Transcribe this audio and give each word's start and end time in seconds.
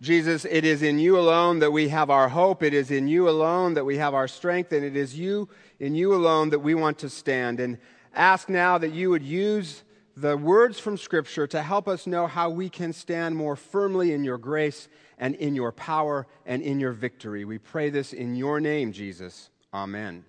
Jesus, 0.00 0.46
it 0.46 0.64
is 0.64 0.82
in 0.82 0.98
you 0.98 1.18
alone 1.18 1.58
that 1.58 1.72
we 1.72 1.88
have 1.90 2.08
our 2.08 2.30
hope. 2.30 2.62
It 2.62 2.72
is 2.72 2.90
in 2.90 3.06
you 3.06 3.28
alone 3.28 3.74
that 3.74 3.84
we 3.84 3.98
have 3.98 4.14
our 4.14 4.28
strength. 4.28 4.72
And 4.72 4.82
it 4.82 4.96
is 4.96 5.18
you, 5.18 5.48
in 5.78 5.94
you 5.94 6.14
alone, 6.14 6.50
that 6.50 6.60
we 6.60 6.74
want 6.74 6.98
to 7.00 7.10
stand. 7.10 7.60
And 7.60 7.76
ask 8.14 8.48
now 8.48 8.78
that 8.78 8.92
you 8.92 9.10
would 9.10 9.22
use 9.22 9.84
the 10.16 10.38
words 10.38 10.80
from 10.80 10.96
Scripture 10.96 11.46
to 11.48 11.62
help 11.62 11.86
us 11.86 12.06
know 12.06 12.26
how 12.26 12.48
we 12.48 12.70
can 12.70 12.94
stand 12.94 13.36
more 13.36 13.56
firmly 13.56 14.12
in 14.12 14.24
your 14.24 14.38
grace 14.38 14.88
and 15.18 15.34
in 15.34 15.54
your 15.54 15.70
power 15.70 16.26
and 16.46 16.62
in 16.62 16.80
your 16.80 16.92
victory. 16.92 17.44
We 17.44 17.58
pray 17.58 17.90
this 17.90 18.14
in 18.14 18.36
your 18.36 18.58
name, 18.58 18.92
Jesus. 18.92 19.50
Amen. 19.72 20.24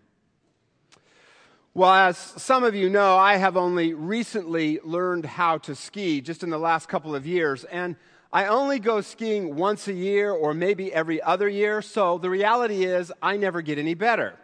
Well, 1.74 1.94
as 1.94 2.18
some 2.18 2.66
of 2.66 2.76
you 2.76 2.90
know, 2.90 3.18
I 3.18 3.38
have 3.38 3.56
only 3.56 3.94
recently 3.94 4.82
learned 4.84 5.26
how 5.26 5.60
to 5.60 5.76
ski, 5.76 6.20
just 6.20 6.44
in 6.44 6.50
the 6.50 6.60
last 6.60 6.90
couple 6.90 7.16
of 7.16 7.26
years. 7.26 7.64
And 7.64 7.96
I 8.34 8.46
only 8.46 8.80
go 8.80 9.02
skiing 9.02 9.58
once 9.58 9.90
a 9.90 9.94
year 9.94 10.32
or 10.32 10.54
maybe 10.54 10.94
every 10.94 11.22
other 11.22 11.50
year, 11.50 11.82
so 11.82 12.18
the 12.18 12.30
reality 12.30 12.86
is 12.86 13.12
I 13.22 13.36
never 13.36 13.62
get 13.62 13.78
any 13.78 13.94
better. 13.94 14.36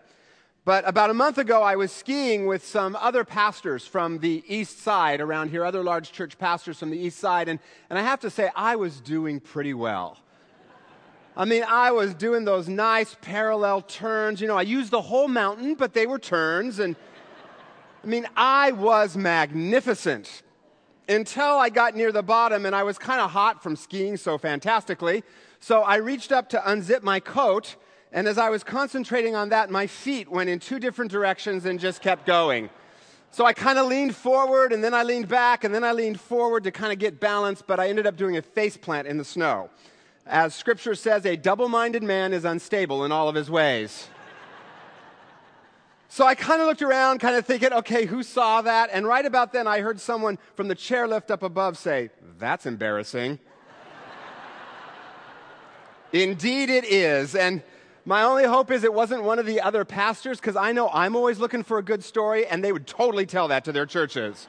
But 0.65 0.85
about 0.85 1.09
a 1.09 1.13
month 1.13 1.37
ago, 1.37 1.63
I 1.63 1.77
was 1.77 1.93
skiing 1.93 2.47
with 2.47 2.65
some 2.65 2.97
other 2.97 3.23
pastors 3.23 3.87
from 3.87 4.19
the 4.19 4.43
east 4.45 4.81
side 4.81 5.21
around 5.21 5.51
here, 5.51 5.63
other 5.63 5.83
large 5.83 6.11
church 6.11 6.37
pastors 6.37 6.77
from 6.77 6.89
the 6.89 6.97
east 6.97 7.17
side, 7.19 7.47
and, 7.47 7.59
and 7.89 7.97
I 7.97 8.01
have 8.01 8.19
to 8.19 8.29
say, 8.29 8.49
I 8.57 8.75
was 8.75 8.99
doing 8.99 9.39
pretty 9.39 9.73
well. 9.73 10.17
I 11.37 11.45
mean, 11.45 11.63
I 11.65 11.91
was 11.91 12.13
doing 12.13 12.43
those 12.43 12.67
nice 12.67 13.15
parallel 13.21 13.83
turns. 13.83 14.41
You 14.41 14.47
know, 14.49 14.57
I 14.57 14.63
used 14.63 14.91
the 14.91 15.01
whole 15.01 15.29
mountain, 15.29 15.75
but 15.75 15.93
they 15.93 16.05
were 16.05 16.19
turns, 16.19 16.79
and 16.79 16.97
I 18.03 18.07
mean, 18.07 18.27
I 18.35 18.73
was 18.73 19.15
magnificent 19.15 20.43
until 21.09 21.57
I 21.57 21.69
got 21.69 21.95
near 21.95 22.11
the 22.11 22.23
bottom 22.23 22.65
and 22.65 22.75
I 22.75 22.83
was 22.83 22.97
kind 22.97 23.21
of 23.21 23.31
hot 23.31 23.63
from 23.63 23.75
skiing 23.75 24.17
so 24.17 24.37
fantastically. 24.37 25.23
So 25.59 25.81
I 25.81 25.97
reached 25.97 26.31
up 26.31 26.49
to 26.49 26.59
unzip 26.59 27.03
my 27.03 27.19
coat, 27.19 27.75
and 28.11 28.27
as 28.27 28.37
I 28.37 28.49
was 28.49 28.63
concentrating 28.63 29.35
on 29.35 29.49
that, 29.49 29.69
my 29.69 29.87
feet 29.87 30.29
went 30.29 30.49
in 30.49 30.59
two 30.59 30.79
different 30.79 31.11
directions 31.11 31.65
and 31.65 31.79
just 31.79 32.01
kept 32.01 32.25
going. 32.25 32.69
So 33.31 33.45
I 33.45 33.53
kind 33.53 33.77
of 33.77 33.87
leaned 33.87 34.15
forward, 34.15 34.71
and 34.71 34.83
then 34.83 34.93
I 34.93 35.03
leaned 35.03 35.27
back, 35.27 35.63
and 35.63 35.73
then 35.73 35.83
I 35.83 35.91
leaned 35.91 36.19
forward 36.19 36.63
to 36.63 36.71
kind 36.71 36.93
of 36.93 36.99
get 36.99 37.19
balance, 37.19 37.61
but 37.61 37.79
I 37.79 37.89
ended 37.89 38.07
up 38.07 38.15
doing 38.15 38.37
a 38.37 38.41
face 38.41 38.77
plant 38.77 39.07
in 39.07 39.17
the 39.17 39.25
snow. 39.25 39.69
As 40.25 40.55
scripture 40.55 40.95
says, 40.95 41.25
a 41.25 41.35
double 41.35 41.69
minded 41.69 42.03
man 42.03 42.33
is 42.33 42.45
unstable 42.45 43.03
in 43.03 43.11
all 43.11 43.27
of 43.27 43.35
his 43.35 43.49
ways. 43.49 44.07
So 46.09 46.25
I 46.25 46.35
kind 46.35 46.61
of 46.61 46.67
looked 46.67 46.81
around, 46.81 47.19
kind 47.19 47.35
of 47.35 47.45
thinking, 47.45 47.73
okay, 47.73 48.05
who 48.05 48.23
saw 48.23 48.61
that? 48.61 48.89
And 48.93 49.05
right 49.05 49.25
about 49.25 49.51
then, 49.51 49.67
I 49.67 49.81
heard 49.81 49.99
someone 49.99 50.37
from 50.55 50.69
the 50.69 50.75
chairlift 50.75 51.29
up 51.31 51.43
above 51.43 51.77
say, 51.77 52.11
That's 52.39 52.65
embarrassing. 52.65 53.39
Indeed, 56.13 56.69
it 56.69 56.85
is. 56.85 57.35
And 57.35 57.61
my 58.05 58.23
only 58.23 58.45
hope 58.45 58.71
is 58.71 58.85
it 58.85 58.93
wasn't 58.93 59.23
one 59.23 59.37
of 59.37 59.45
the 59.45 59.59
other 59.59 59.83
pastors, 59.83 60.39
because 60.39 60.55
I 60.55 60.71
know 60.71 60.89
I'm 60.89 61.15
always 61.15 61.39
looking 61.39 61.63
for 61.63 61.77
a 61.77 61.83
good 61.83 62.03
story, 62.05 62.45
and 62.45 62.63
they 62.63 62.71
would 62.71 62.87
totally 62.87 63.25
tell 63.25 63.49
that 63.49 63.65
to 63.65 63.73
their 63.73 63.85
churches. 63.85 64.47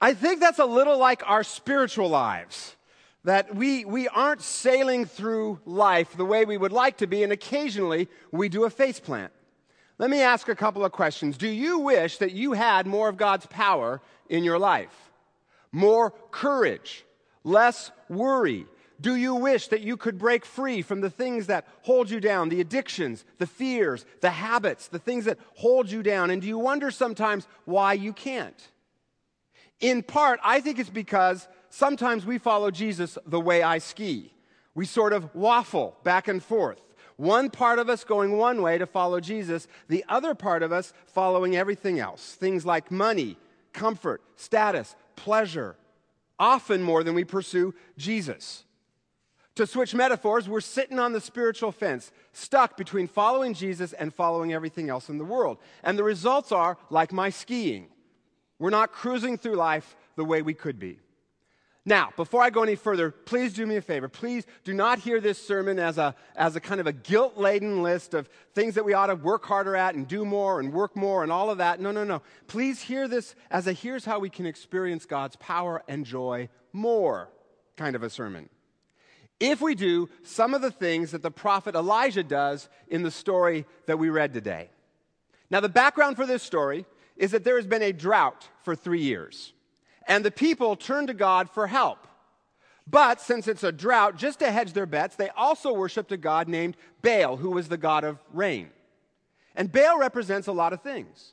I 0.00 0.14
think 0.14 0.40
that's 0.40 0.58
a 0.58 0.66
little 0.66 0.98
like 0.98 1.22
our 1.26 1.44
spiritual 1.44 2.08
lives. 2.08 2.74
That 3.22 3.54
we, 3.54 3.84
we 3.84 4.08
aren't 4.08 4.42
sailing 4.42 5.04
through 5.04 5.60
life 5.64 6.16
the 6.16 6.24
way 6.24 6.44
we 6.44 6.56
would 6.56 6.72
like 6.72 6.98
to 6.98 7.06
be, 7.06 7.22
and 7.22 7.32
occasionally 7.32 8.08
we 8.32 8.48
do 8.48 8.64
a 8.64 8.70
face 8.70 8.98
plant. 9.00 9.32
Let 9.98 10.10
me 10.10 10.20
ask 10.20 10.48
a 10.48 10.54
couple 10.54 10.84
of 10.84 10.92
questions. 10.92 11.38
Do 11.38 11.48
you 11.48 11.78
wish 11.78 12.18
that 12.18 12.32
you 12.32 12.52
had 12.52 12.86
more 12.86 13.08
of 13.08 13.16
God's 13.16 13.46
power 13.46 14.02
in 14.28 14.44
your 14.44 14.58
life? 14.58 14.94
More 15.72 16.12
courage? 16.30 17.04
Less 17.44 17.90
worry? 18.08 18.66
Do 19.00 19.14
you 19.14 19.34
wish 19.34 19.68
that 19.68 19.82
you 19.82 19.96
could 19.96 20.18
break 20.18 20.44
free 20.44 20.82
from 20.82 21.00
the 21.00 21.10
things 21.10 21.46
that 21.46 21.66
hold 21.82 22.10
you 22.10 22.20
down, 22.20 22.48
the 22.48 22.60
addictions, 22.60 23.24
the 23.38 23.46
fears, 23.46 24.06
the 24.20 24.30
habits, 24.30 24.88
the 24.88 24.98
things 24.98 25.26
that 25.26 25.38
hold 25.54 25.90
you 25.90 26.02
down? 26.02 26.30
And 26.30 26.40
do 26.40 26.48
you 26.48 26.58
wonder 26.58 26.90
sometimes 26.90 27.46
why 27.64 27.92
you 27.94 28.12
can't? 28.12 28.70
In 29.80 30.02
part, 30.02 30.40
I 30.42 30.60
think 30.60 30.78
it's 30.78 30.90
because 30.90 31.46
sometimes 31.68 32.24
we 32.24 32.38
follow 32.38 32.70
Jesus 32.70 33.18
the 33.26 33.40
way 33.40 33.62
I 33.62 33.78
ski. 33.78 34.32
We 34.74 34.86
sort 34.86 35.12
of 35.12 35.34
waffle 35.34 35.96
back 36.02 36.28
and 36.28 36.42
forth. 36.42 36.80
One 37.16 37.48
part 37.50 37.78
of 37.78 37.88
us 37.88 38.04
going 38.04 38.36
one 38.36 38.60
way 38.60 38.76
to 38.78 38.86
follow 38.86 39.20
Jesus, 39.20 39.68
the 39.88 40.04
other 40.08 40.34
part 40.34 40.62
of 40.62 40.72
us 40.72 40.92
following 41.06 41.56
everything 41.56 41.98
else. 41.98 42.34
Things 42.34 42.66
like 42.66 42.90
money, 42.90 43.38
comfort, 43.72 44.20
status, 44.36 44.94
pleasure, 45.16 45.76
often 46.38 46.82
more 46.82 47.02
than 47.02 47.14
we 47.14 47.24
pursue 47.24 47.74
Jesus. 47.96 48.64
To 49.54 49.66
switch 49.66 49.94
metaphors, 49.94 50.46
we're 50.46 50.60
sitting 50.60 50.98
on 50.98 51.14
the 51.14 51.20
spiritual 51.20 51.72
fence, 51.72 52.12
stuck 52.32 52.76
between 52.76 53.08
following 53.08 53.54
Jesus 53.54 53.94
and 53.94 54.12
following 54.12 54.52
everything 54.52 54.90
else 54.90 55.08
in 55.08 55.16
the 55.16 55.24
world. 55.24 55.56
And 55.82 55.98
the 55.98 56.04
results 56.04 56.52
are 56.52 56.76
like 56.90 57.10
my 57.10 57.30
skiing. 57.30 57.88
We're 58.58 58.68
not 58.68 58.92
cruising 58.92 59.38
through 59.38 59.56
life 59.56 59.96
the 60.16 60.24
way 60.26 60.42
we 60.42 60.52
could 60.52 60.78
be. 60.78 60.98
Now, 61.88 62.10
before 62.16 62.42
I 62.42 62.50
go 62.50 62.64
any 62.64 62.74
further, 62.74 63.12
please 63.12 63.52
do 63.52 63.64
me 63.64 63.76
a 63.76 63.80
favor. 63.80 64.08
Please 64.08 64.44
do 64.64 64.74
not 64.74 64.98
hear 64.98 65.20
this 65.20 65.40
sermon 65.40 65.78
as 65.78 65.98
a, 65.98 66.16
as 66.34 66.56
a 66.56 66.60
kind 66.60 66.80
of 66.80 66.88
a 66.88 66.92
guilt 66.92 67.38
laden 67.38 67.84
list 67.84 68.12
of 68.12 68.28
things 68.54 68.74
that 68.74 68.84
we 68.84 68.92
ought 68.92 69.06
to 69.06 69.14
work 69.14 69.46
harder 69.46 69.76
at 69.76 69.94
and 69.94 70.08
do 70.08 70.24
more 70.24 70.58
and 70.58 70.72
work 70.72 70.96
more 70.96 71.22
and 71.22 71.30
all 71.30 71.48
of 71.48 71.58
that. 71.58 71.78
No, 71.78 71.92
no, 71.92 72.02
no. 72.02 72.22
Please 72.48 72.82
hear 72.82 73.06
this 73.06 73.36
as 73.52 73.68
a 73.68 73.72
here's 73.72 74.04
how 74.04 74.18
we 74.18 74.28
can 74.28 74.46
experience 74.46 75.06
God's 75.06 75.36
power 75.36 75.84
and 75.86 76.04
joy 76.04 76.48
more 76.72 77.30
kind 77.76 77.94
of 77.94 78.02
a 78.02 78.10
sermon. 78.10 78.48
If 79.38 79.60
we 79.60 79.76
do 79.76 80.08
some 80.24 80.54
of 80.54 80.62
the 80.62 80.72
things 80.72 81.12
that 81.12 81.22
the 81.22 81.30
prophet 81.30 81.76
Elijah 81.76 82.24
does 82.24 82.68
in 82.88 83.04
the 83.04 83.12
story 83.12 83.64
that 83.86 83.98
we 83.98 84.10
read 84.10 84.34
today. 84.34 84.70
Now, 85.50 85.60
the 85.60 85.68
background 85.68 86.16
for 86.16 86.26
this 86.26 86.42
story 86.42 86.84
is 87.16 87.30
that 87.30 87.44
there 87.44 87.56
has 87.56 87.66
been 87.66 87.82
a 87.82 87.92
drought 87.92 88.48
for 88.64 88.74
three 88.74 89.02
years 89.02 89.52
and 90.06 90.24
the 90.24 90.30
people 90.30 90.76
turned 90.76 91.08
to 91.08 91.14
God 91.14 91.50
for 91.50 91.66
help. 91.66 92.06
But 92.86 93.20
since 93.20 93.48
it's 93.48 93.64
a 93.64 93.72
drought, 93.72 94.16
just 94.16 94.38
to 94.38 94.50
hedge 94.50 94.72
their 94.72 94.86
bets, 94.86 95.16
they 95.16 95.28
also 95.30 95.72
worshiped 95.72 96.12
a 96.12 96.16
god 96.16 96.48
named 96.48 96.76
Baal, 97.02 97.36
who 97.36 97.50
was 97.50 97.68
the 97.68 97.76
god 97.76 98.04
of 98.04 98.18
rain. 98.32 98.70
And 99.56 99.72
Baal 99.72 99.98
represents 99.98 100.46
a 100.46 100.52
lot 100.52 100.72
of 100.72 100.82
things. 100.82 101.32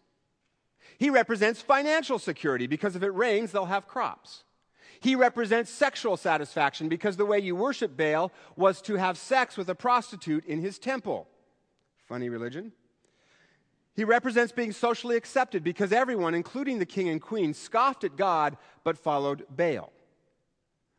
He 0.98 1.10
represents 1.10 1.62
financial 1.62 2.18
security 2.18 2.66
because 2.66 2.96
if 2.96 3.04
it 3.04 3.10
rains, 3.10 3.52
they'll 3.52 3.66
have 3.66 3.88
crops. 3.88 4.44
He 5.00 5.16
represents 5.16 5.70
sexual 5.70 6.16
satisfaction 6.16 6.88
because 6.88 7.18
the 7.18 7.26
way 7.26 7.40
you 7.40 7.56
worship 7.56 7.98
Baal 7.98 8.32
was 8.56 8.82
to 8.84 8.96
have 8.96 9.18
sex 9.18 9.58
with 9.58 9.70
a 9.70 9.76
prostitute 9.76 10.46
in 10.46 10.60
his 10.60 10.80
temple. 10.80 11.28
Funny 12.08 12.30
religion. 12.30 12.72
He 13.96 14.04
represents 14.04 14.52
being 14.52 14.72
socially 14.72 15.16
accepted 15.16 15.64
because 15.64 15.92
everyone, 15.92 16.34
including 16.34 16.80
the 16.80 16.86
king 16.86 17.10
and 17.10 17.22
queen, 17.22 17.54
scoffed 17.54 18.04
at 18.04 18.16
God 18.16 18.58
but 18.84 18.98
followed 18.98 19.46
Baal. 19.56 19.92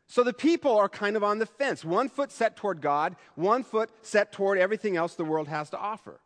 So 0.07 0.23
the 0.23 0.33
people 0.33 0.77
are 0.77 0.87
kind 0.87 1.15
of 1.15 1.23
on 1.23 1.39
the 1.39 1.45
fence, 1.45 1.83
one 1.83 2.09
foot 2.09 2.31
set 2.31 2.55
toward 2.55 2.79
God, 2.79 3.15
one 3.35 3.63
foot 3.63 3.89
set 4.01 4.31
toward 4.31 4.57
everything 4.57 4.95
else 4.95 5.15
the 5.15 5.25
world 5.25 5.47
has 5.47 5.69
to 5.71 5.79
offer. 5.79 6.19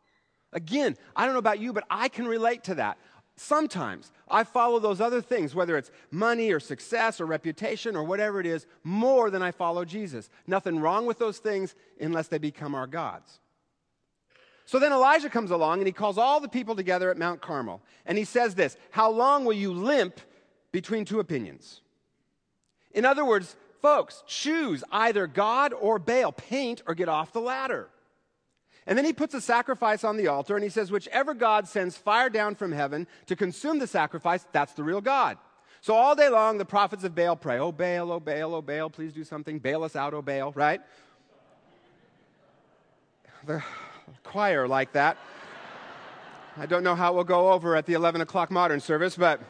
Again, 0.52 0.98
I 1.16 1.26
don't 1.26 1.34
know 1.34 1.40
about 1.40 1.60
you, 1.60 1.74
but 1.74 1.86
I 1.90 2.10
can 2.10 2.28
relate 2.28 2.64
to 2.66 2.76
that. 2.76 2.98
Sometimes 3.36 4.12
I 4.28 4.44
follow 4.44 4.80
those 4.80 5.00
other 5.00 5.22
things, 5.22 5.56
whether 5.56 5.78
it's 5.78 5.92
money 6.12 6.52
or 6.52 6.60
success 6.60 7.22
or 7.22 7.26
reputation 7.26 7.96
or 7.96 8.04
whatever 8.04 8.42
it 8.42 8.46
is, 8.46 8.68
more 8.84 9.30
than 9.30 9.42
I 9.42 9.52
follow 9.52 9.86
Jesus. 9.86 10.30
Nothing 10.46 10.80
wrong 10.80 11.06
with 11.06 11.20
those 11.20 11.38
things 11.38 11.74
unless 12.02 12.28
they 12.28 12.38
become 12.38 12.76
our 12.76 12.88
gods. 12.88 13.40
So 14.70 14.78
then 14.78 14.92
Elijah 14.94 15.32
comes 15.32 15.50
along 15.50 15.80
and 15.80 15.88
he 15.88 15.92
calls 15.92 16.20
all 16.20 16.40
the 16.40 16.48
people 16.48 16.76
together 16.76 17.10
at 17.10 17.18
Mount 17.18 17.42
Carmel. 17.42 17.82
And 18.06 18.20
he 18.20 18.24
says 18.24 18.54
this 18.54 18.78
How 18.92 19.10
long 19.10 19.44
will 19.44 19.54
you 19.54 19.74
limp 19.74 20.22
between 20.72 21.06
two 21.06 21.20
opinions? 21.20 21.82
In 22.92 23.04
other 23.04 23.26
words, 23.26 23.56
folks, 23.82 24.24
choose 24.28 24.84
either 24.92 25.26
God 25.26 25.74
or 25.74 25.98
Baal, 25.98 26.32
paint 26.32 26.84
or 26.86 26.94
get 26.94 27.10
off 27.10 27.34
the 27.34 27.42
ladder. 27.42 27.90
And 28.86 28.96
then 28.96 29.06
he 29.06 29.12
puts 29.12 29.34
a 29.34 29.42
sacrifice 29.42 30.04
on 30.04 30.18
the 30.18 30.28
altar 30.28 30.54
and 30.54 30.64
he 30.64 30.70
says, 30.70 30.92
Whichever 30.92 31.34
God 31.34 31.68
sends 31.68 31.98
fire 31.98 32.30
down 32.30 32.54
from 32.54 32.72
heaven 32.72 33.08
to 33.26 33.36
consume 33.36 33.80
the 33.80 33.88
sacrifice, 33.88 34.46
that's 34.52 34.74
the 34.74 34.84
real 34.84 35.02
God. 35.02 35.40
So 35.82 35.96
all 35.96 36.16
day 36.16 36.30
long, 36.30 36.60
the 36.60 36.64
prophets 36.66 37.04
of 37.04 37.16
Baal 37.16 37.36
pray, 37.36 37.58
Oh, 37.58 37.72
Baal, 37.72 38.12
oh, 38.12 38.20
Baal, 38.20 38.54
oh, 38.54 38.62
Baal, 38.62 38.92
please 38.92 39.14
do 39.14 39.24
something. 39.24 39.58
Bail 39.58 39.84
us 39.84 39.96
out, 39.96 40.14
oh, 40.14 40.22
Baal, 40.22 40.52
right? 40.52 40.82
Choir 44.24 44.68
like 44.68 44.94
that. 44.94 45.18
I 46.58 46.66
don't 46.66 46.84
know 46.84 46.96
how 46.96 47.14
it 47.14 47.16
will 47.16 47.24
go 47.24 47.52
over 47.52 47.76
at 47.76 47.86
the 47.86 47.94
11 47.94 48.22
o'clock 48.22 48.52
modern 48.52 48.80
service, 48.80 49.16
but. 49.16 49.42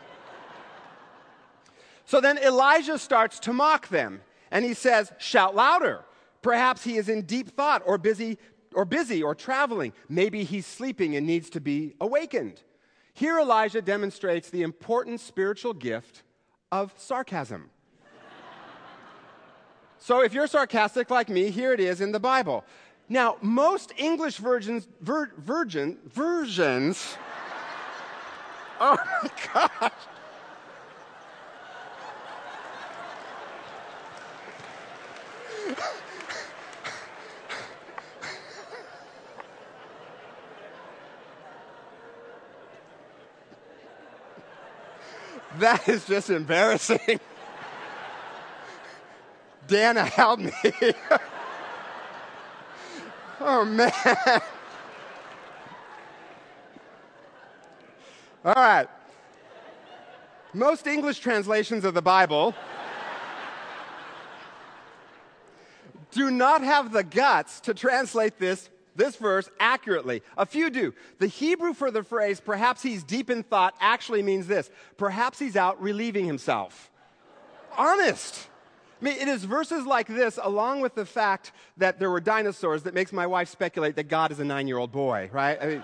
So 2.06 2.22
then 2.22 2.38
Elijah 2.38 2.98
starts 2.98 3.40
to 3.42 3.54
mock 3.54 3.88
them, 3.90 4.22
and 4.52 4.66
he 4.66 4.74
says, 4.74 5.12
Shout 5.18 5.56
louder. 5.56 6.04
Perhaps 6.42 6.84
he 6.84 6.98
is 6.98 7.10
in 7.10 7.24
deep 7.24 7.50
thought 7.50 7.82
or 7.86 7.98
busy 7.98 8.38
or 8.74 8.86
busy 8.86 9.22
or 9.22 9.36
traveling. 9.36 9.94
Maybe 10.08 10.44
he's 10.44 10.66
sleeping 10.66 11.16
and 11.16 11.26
needs 11.26 11.50
to 11.52 11.60
be 11.60 11.96
awakened. 12.00 12.62
Here 13.14 13.40
Elijah 13.40 13.82
demonstrates 13.82 14.50
the 14.50 14.62
important 14.62 15.20
spiritual 15.20 15.74
gift 15.74 16.24
of 16.72 16.94
sarcasm. 16.96 17.70
So 19.98 20.22
if 20.22 20.34
you're 20.34 20.48
sarcastic 20.48 21.10
like 21.10 21.28
me, 21.28 21.50
here 21.50 21.74
it 21.74 21.82
is 21.82 22.00
in 22.00 22.14
the 22.14 22.20
Bible. 22.20 22.64
Now, 23.12 23.38
most 23.42 23.92
English 23.98 24.38
virgins, 24.38 24.88
vir, 25.02 25.32
virgin, 25.36 25.98
versions, 26.06 27.18
oh 28.80 28.98
my 29.24 29.30
gosh. 29.52 29.92
That 45.58 45.90
is 45.90 46.06
just 46.06 46.30
embarrassing. 46.30 47.20
Dana, 49.68 50.06
help 50.06 50.40
me. 50.40 50.54
Oh, 53.42 53.66
man. 53.66 53.92
All 58.46 58.54
right. 58.54 58.88
Most 60.54 60.88
English 60.88 61.20
translations 61.20 61.86
of 61.86 61.94
the 61.94 62.02
Bible 62.02 62.56
do 66.12 66.32
not 66.32 66.64
have 66.64 66.92
the 66.92 67.04
guts 67.04 67.60
to 67.62 67.74
translate 67.74 68.40
this 68.40 68.70
this 68.96 69.16
verse 69.16 69.50
accurately. 69.60 70.22
A 70.38 70.46
few 70.46 70.70
do. 70.70 70.94
The 71.20 71.28
Hebrew 71.28 71.74
for 71.74 71.90
the 71.90 72.04
phrase, 72.04 72.42
perhaps 72.42 72.84
he's 72.84 73.02
deep 73.04 73.30
in 73.30 73.44
thought, 73.44 73.74
actually 73.80 74.22
means 74.22 74.46
this 74.46 74.70
perhaps 74.98 75.40
he's 75.40 75.56
out 75.56 75.82
relieving 75.82 76.26
himself. 76.26 76.92
Honest. 77.78 78.49
I 79.00 79.06
mean, 79.06 79.18
it 79.18 79.28
is 79.28 79.46
verses 79.46 79.86
like 79.86 80.08
this, 80.08 80.38
along 80.42 80.82
with 80.82 80.94
the 80.94 81.06
fact 81.06 81.54
that 81.78 82.00
there 82.00 82.10
were 82.10 82.20
dinosaurs, 82.20 82.84
that 82.84 82.94
makes 82.94 83.14
my 83.14 83.28
wife 83.28 83.48
speculate 83.48 83.96
that 83.96 84.10
God 84.10 84.32
is 84.32 84.40
a 84.40 84.44
nine 84.44 84.68
year 84.68 84.78
old 84.78 84.92
boy, 84.92 85.30
right? 85.32 85.58
I 85.62 85.66
mean, 85.68 85.84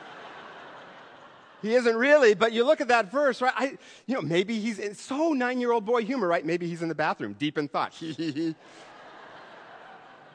he 1.61 1.75
isn't 1.75 1.95
really, 1.95 2.35
but 2.35 2.51
you 2.51 2.65
look 2.65 2.81
at 2.81 2.89
that 2.89 3.11
verse, 3.11 3.41
right? 3.41 3.53
I, 3.55 3.77
you 4.05 4.15
know, 4.15 4.21
maybe 4.21 4.59
he's 4.59 4.79
it's 4.79 5.01
so 5.01 5.33
nine 5.33 5.61
year 5.61 5.71
old 5.71 5.85
boy 5.85 6.03
humor, 6.03 6.27
right? 6.27 6.45
Maybe 6.45 6.67
he's 6.67 6.81
in 6.81 6.89
the 6.89 6.95
bathroom, 6.95 7.33
deep 7.39 7.57
in 7.57 7.69
thought. 7.69 7.93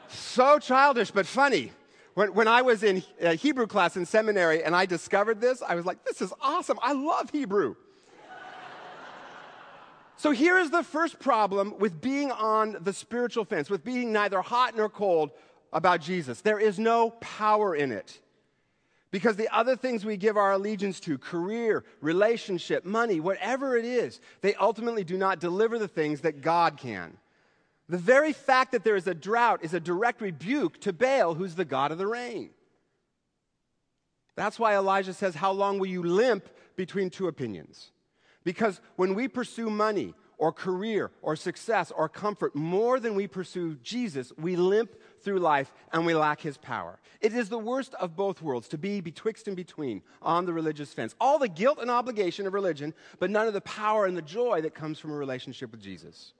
so 0.09 0.59
childish, 0.59 1.11
but 1.11 1.27
funny. 1.27 1.73
When, 2.15 2.35
when 2.35 2.49
I 2.49 2.63
was 2.63 2.83
in 2.83 3.05
uh, 3.23 3.35
Hebrew 3.35 3.67
class 3.67 3.97
in 3.97 4.05
seminary 4.05 4.65
and 4.65 4.75
I 4.75 4.87
discovered 4.87 5.41
this, 5.41 5.63
I 5.63 5.75
was 5.75 5.87
like, 5.87 6.05
this 6.05 6.21
is 6.21 6.33
awesome. 6.41 6.79
I 6.83 6.93
love 6.93 7.31
Hebrew. 7.31 7.77
So 10.21 10.33
here 10.33 10.59
is 10.59 10.69
the 10.69 10.83
first 10.83 11.19
problem 11.19 11.79
with 11.79 11.99
being 11.99 12.31
on 12.31 12.77
the 12.83 12.93
spiritual 12.93 13.47
fence, 13.47 13.71
with 13.71 13.83
being 13.83 14.13
neither 14.13 14.43
hot 14.43 14.77
nor 14.77 14.91
cold 14.91 15.31
about 15.73 16.03
Jesus. 16.03 16.43
There 16.43 16.59
is 16.59 16.79
no 16.79 17.13
power 17.23 17.75
in 17.75 17.91
it. 17.91 18.21
Because 19.11 19.37
the 19.37 19.49
other 19.49 19.77
things 19.77 20.05
we 20.05 20.19
give 20.19 20.37
our 20.37 20.53
allegiance 20.53 21.01
to, 21.01 21.17
career, 21.17 21.87
relationship, 22.03 22.85
money, 22.85 23.19
whatever 23.19 23.79
it 23.79 23.87
is, 23.87 24.21
they 24.43 24.55
ultimately 24.57 25.05
do 25.05 25.17
not 25.17 25.41
deliver 25.41 25.79
the 25.79 25.89
things 25.89 26.21
that 26.21 26.43
God 26.43 26.77
can. 26.77 27.17
The 27.89 27.97
very 27.97 28.35
fact 28.35 28.73
that 28.73 28.85
there 28.85 28.97
is 28.97 29.07
a 29.07 29.15
drought 29.15 29.65
is 29.65 29.73
a 29.73 29.81
direct 29.81 30.21
rebuke 30.21 30.83
to 30.83 30.93
Baal, 30.93 31.33
who's 31.33 31.55
the 31.55 31.65
God 31.65 31.93
of 31.93 31.99
the 31.99 32.07
rain. 32.07 32.51
That's 34.37 34.59
why 34.59 34.77
Elijah 34.77 35.15
says, 35.15 35.35
How 35.35 35.53
long 35.53 35.79
will 35.79 35.87
you 35.87 36.03
limp 36.03 36.47
between 36.77 37.09
two 37.09 37.27
opinions? 37.27 37.91
Because 38.45 38.81
when 38.97 39.15
we 39.15 39.29
pursue 39.29 39.71
money 39.71 40.15
or 40.39 40.53
career 40.53 41.11
or 41.21 41.37
success 41.37 41.91
or 41.91 42.09
comfort 42.09 42.55
more 42.55 42.99
than 42.99 43.15
we 43.15 43.27
pursue 43.27 43.77
Jesus, 43.83 44.33
we 44.39 44.57
limp 44.57 44.95
through 45.23 45.39
life 45.39 45.73
and 45.93 46.07
we 46.07 46.15
lack 46.15 46.41
his 46.41 46.57
power. 46.57 46.99
It 47.21 47.35
is 47.35 47.51
the 47.51 47.59
worst 47.59 47.95
of 47.95 48.17
both 48.17 48.41
worlds 48.41 48.69
to 48.69 48.79
be 48.79 49.01
betwixt 49.03 49.47
and 49.49 49.57
between 49.57 50.01
on 50.23 50.47
the 50.47 50.53
religious 50.53 50.95
fence. 50.95 51.15
All 51.21 51.39
the 51.39 51.49
guilt 51.49 51.79
and 51.81 51.91
obligation 51.91 52.47
of 52.47 52.55
religion, 52.55 52.95
but 53.19 53.31
none 53.31 53.47
of 53.47 53.53
the 53.53 53.61
power 53.61 54.07
and 54.07 54.17
the 54.17 54.23
joy 54.23 54.63
that 54.63 54.75
comes 54.75 54.99
from 54.99 55.11
a 55.11 55.17
relationship 55.17 55.71
with 55.71 55.83
Jesus 55.83 56.33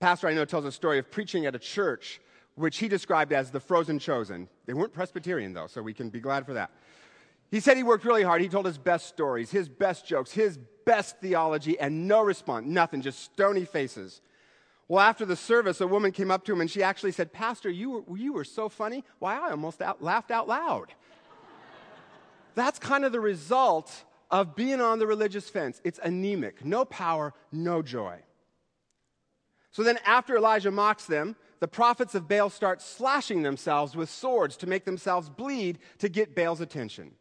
pastor 0.00 0.28
I 0.28 0.34
know 0.34 0.46
tells 0.46 0.64
a 0.64 0.72
story 0.72 0.98
of 0.98 1.10
preaching 1.10 1.46
at 1.46 1.54
a 1.54 1.58
church 1.58 2.20
which 2.54 2.78
he 2.78 2.88
described 2.88 3.32
as 3.32 3.50
the 3.50 3.60
frozen 3.60 3.98
chosen. 3.98 4.48
They 4.66 4.72
weren't 4.72 4.92
Presbyterian, 4.92 5.52
though, 5.52 5.66
so 5.66 5.82
we 5.82 5.94
can 5.94 6.08
be 6.08 6.20
glad 6.20 6.46
for 6.46 6.54
that. 6.54 6.70
He 7.50 7.60
said 7.60 7.76
he 7.76 7.82
worked 7.82 8.04
really 8.04 8.22
hard. 8.22 8.42
He 8.42 8.48
told 8.48 8.66
his 8.66 8.78
best 8.78 9.08
stories, 9.08 9.50
his 9.50 9.68
best 9.68 10.06
jokes, 10.06 10.30
his 10.32 10.58
best 10.86 11.20
theology, 11.20 11.78
and 11.78 12.06
no 12.06 12.22
response, 12.22 12.66
nothing, 12.66 13.02
just 13.02 13.20
stony 13.20 13.64
faces. 13.64 14.20
Well, 14.86 15.00
after 15.00 15.24
the 15.24 15.36
service, 15.36 15.80
a 15.80 15.86
woman 15.86 16.12
came 16.12 16.30
up 16.30 16.44
to 16.44 16.52
him 16.52 16.60
and 16.60 16.70
she 16.70 16.82
actually 16.82 17.12
said, 17.12 17.32
Pastor, 17.32 17.70
you 17.70 17.90
were, 17.90 18.18
you 18.18 18.32
were 18.32 18.44
so 18.44 18.68
funny. 18.68 19.04
Why, 19.18 19.38
I 19.38 19.50
almost 19.50 19.82
out, 19.82 20.02
laughed 20.02 20.30
out 20.30 20.48
loud. 20.48 20.92
That's 22.54 22.78
kind 22.78 23.04
of 23.04 23.12
the 23.12 23.20
result 23.20 24.04
of 24.30 24.56
being 24.56 24.80
on 24.80 24.98
the 24.98 25.06
religious 25.06 25.48
fence. 25.48 25.80
It's 25.84 26.00
anemic, 26.02 26.64
no 26.64 26.84
power, 26.84 27.34
no 27.52 27.82
joy. 27.82 28.18
So 29.72 29.84
then, 29.84 29.98
after 30.04 30.36
Elijah 30.36 30.72
mocks 30.72 31.06
them, 31.06 31.36
the 31.60 31.68
prophets 31.68 32.14
of 32.14 32.26
Baal 32.26 32.50
start 32.50 32.82
slashing 32.82 33.42
themselves 33.42 33.94
with 33.94 34.10
swords 34.10 34.56
to 34.58 34.66
make 34.66 34.84
themselves 34.84 35.28
bleed 35.28 35.78
to 35.98 36.08
get 36.08 36.34
Baal's 36.34 36.60
attention. 36.60 37.12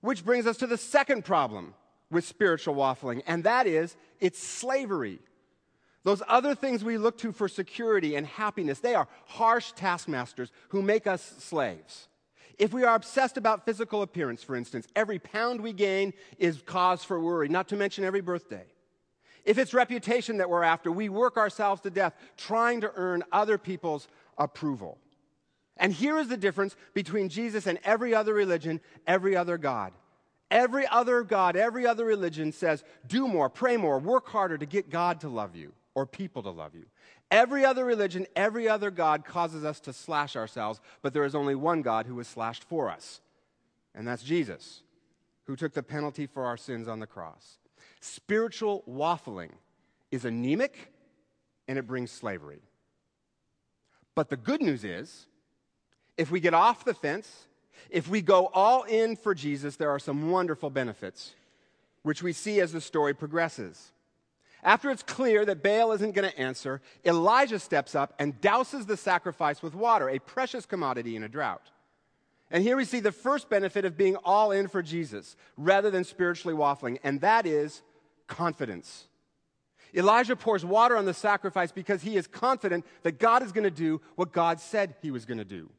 Which 0.00 0.24
brings 0.24 0.46
us 0.46 0.56
to 0.58 0.66
the 0.66 0.76
second 0.76 1.24
problem 1.24 1.74
with 2.10 2.24
spiritual 2.24 2.74
waffling, 2.74 3.22
and 3.26 3.44
that 3.44 3.66
is 3.66 3.96
it's 4.20 4.42
slavery. 4.42 5.20
Those 6.04 6.22
other 6.28 6.54
things 6.54 6.84
we 6.84 6.96
look 6.96 7.18
to 7.18 7.32
for 7.32 7.48
security 7.48 8.14
and 8.14 8.26
happiness, 8.26 8.78
they 8.78 8.94
are 8.94 9.08
harsh 9.26 9.72
taskmasters 9.72 10.50
who 10.68 10.80
make 10.80 11.06
us 11.06 11.22
slaves. 11.38 12.08
If 12.58 12.72
we 12.72 12.84
are 12.84 12.94
obsessed 12.94 13.36
about 13.36 13.64
physical 13.64 14.02
appearance, 14.02 14.42
for 14.42 14.56
instance, 14.56 14.86
every 14.96 15.18
pound 15.18 15.60
we 15.60 15.72
gain 15.72 16.12
is 16.38 16.62
cause 16.62 17.04
for 17.04 17.20
worry, 17.20 17.48
not 17.48 17.68
to 17.68 17.76
mention 17.76 18.04
every 18.04 18.20
birthday. 18.20 18.64
If 19.44 19.58
it's 19.58 19.72
reputation 19.72 20.38
that 20.38 20.50
we're 20.50 20.62
after, 20.62 20.90
we 20.90 21.08
work 21.08 21.36
ourselves 21.36 21.80
to 21.82 21.90
death 21.90 22.14
trying 22.36 22.80
to 22.82 22.92
earn 22.94 23.22
other 23.32 23.58
people's 23.58 24.08
approval. 24.36 24.98
And 25.78 25.92
here 25.92 26.18
is 26.18 26.28
the 26.28 26.36
difference 26.36 26.76
between 26.92 27.28
Jesus 27.28 27.66
and 27.66 27.78
every 27.84 28.14
other 28.14 28.34
religion, 28.34 28.80
every 29.06 29.36
other 29.36 29.58
God. 29.58 29.92
Every 30.50 30.86
other 30.86 31.22
God, 31.22 31.56
every 31.56 31.86
other 31.86 32.04
religion 32.04 32.52
says, 32.52 32.82
do 33.06 33.28
more, 33.28 33.50
pray 33.50 33.76
more, 33.76 33.98
work 33.98 34.28
harder 34.28 34.56
to 34.56 34.66
get 34.66 34.90
God 34.90 35.20
to 35.20 35.28
love 35.28 35.54
you 35.54 35.72
or 35.94 36.06
people 36.06 36.42
to 36.42 36.50
love 36.50 36.74
you. 36.74 36.86
Every 37.30 37.64
other 37.64 37.84
religion, 37.84 38.26
every 38.34 38.68
other 38.68 38.90
God 38.90 39.24
causes 39.24 39.64
us 39.64 39.78
to 39.80 39.92
slash 39.92 40.36
ourselves, 40.36 40.80
but 41.02 41.12
there 41.12 41.24
is 41.24 41.34
only 41.34 41.54
one 41.54 41.82
God 41.82 42.06
who 42.06 42.14
was 42.14 42.26
slashed 42.26 42.64
for 42.64 42.88
us, 42.88 43.20
and 43.94 44.08
that's 44.08 44.22
Jesus, 44.22 44.82
who 45.44 45.54
took 45.54 45.74
the 45.74 45.82
penalty 45.82 46.26
for 46.26 46.46
our 46.46 46.56
sins 46.56 46.88
on 46.88 47.00
the 47.00 47.06
cross. 47.06 47.58
Spiritual 48.00 48.82
waffling 48.88 49.50
is 50.10 50.24
anemic 50.24 50.92
and 51.66 51.78
it 51.78 51.86
brings 51.86 52.10
slavery. 52.10 52.62
But 54.14 54.30
the 54.30 54.36
good 54.38 54.62
news 54.62 54.84
is, 54.84 55.26
if 56.18 56.30
we 56.30 56.40
get 56.40 56.52
off 56.52 56.84
the 56.84 56.92
fence, 56.92 57.46
if 57.88 58.08
we 58.08 58.20
go 58.20 58.48
all 58.52 58.82
in 58.82 59.16
for 59.16 59.34
Jesus, 59.34 59.76
there 59.76 59.90
are 59.90 59.98
some 59.98 60.30
wonderful 60.30 60.68
benefits, 60.68 61.34
which 62.02 62.22
we 62.22 62.32
see 62.32 62.60
as 62.60 62.72
the 62.72 62.80
story 62.80 63.14
progresses. 63.14 63.92
After 64.62 64.90
it's 64.90 65.04
clear 65.04 65.44
that 65.44 65.62
Baal 65.62 65.92
isn't 65.92 66.14
going 66.14 66.28
to 66.28 66.38
answer, 66.38 66.82
Elijah 67.04 67.60
steps 67.60 67.94
up 67.94 68.12
and 68.18 68.40
douses 68.40 68.86
the 68.86 68.96
sacrifice 68.96 69.62
with 69.62 69.74
water, 69.74 70.10
a 70.10 70.18
precious 70.18 70.66
commodity 70.66 71.14
in 71.14 71.22
a 71.22 71.28
drought. 71.28 71.70
And 72.50 72.64
here 72.64 72.76
we 72.76 72.84
see 72.84 73.00
the 73.00 73.12
first 73.12 73.48
benefit 73.48 73.84
of 73.84 73.96
being 73.96 74.16
all 74.16 74.50
in 74.50 74.68
for 74.68 74.82
Jesus 74.82 75.36
rather 75.56 75.90
than 75.90 76.02
spiritually 76.02 76.56
waffling, 76.56 76.98
and 77.04 77.20
that 77.20 77.46
is 77.46 77.82
confidence. 78.26 79.06
Elijah 79.94 80.36
pours 80.36 80.64
water 80.64 80.96
on 80.96 81.04
the 81.04 81.14
sacrifice 81.14 81.72
because 81.72 82.02
he 82.02 82.16
is 82.16 82.26
confident 82.26 82.84
that 83.02 83.18
God 83.18 83.42
is 83.42 83.52
going 83.52 83.64
to 83.64 83.70
do 83.70 84.00
what 84.16 84.32
God 84.32 84.60
said 84.60 84.96
he 85.00 85.10
was 85.10 85.24
going 85.24 85.38
to 85.38 85.44
do. 85.44 85.70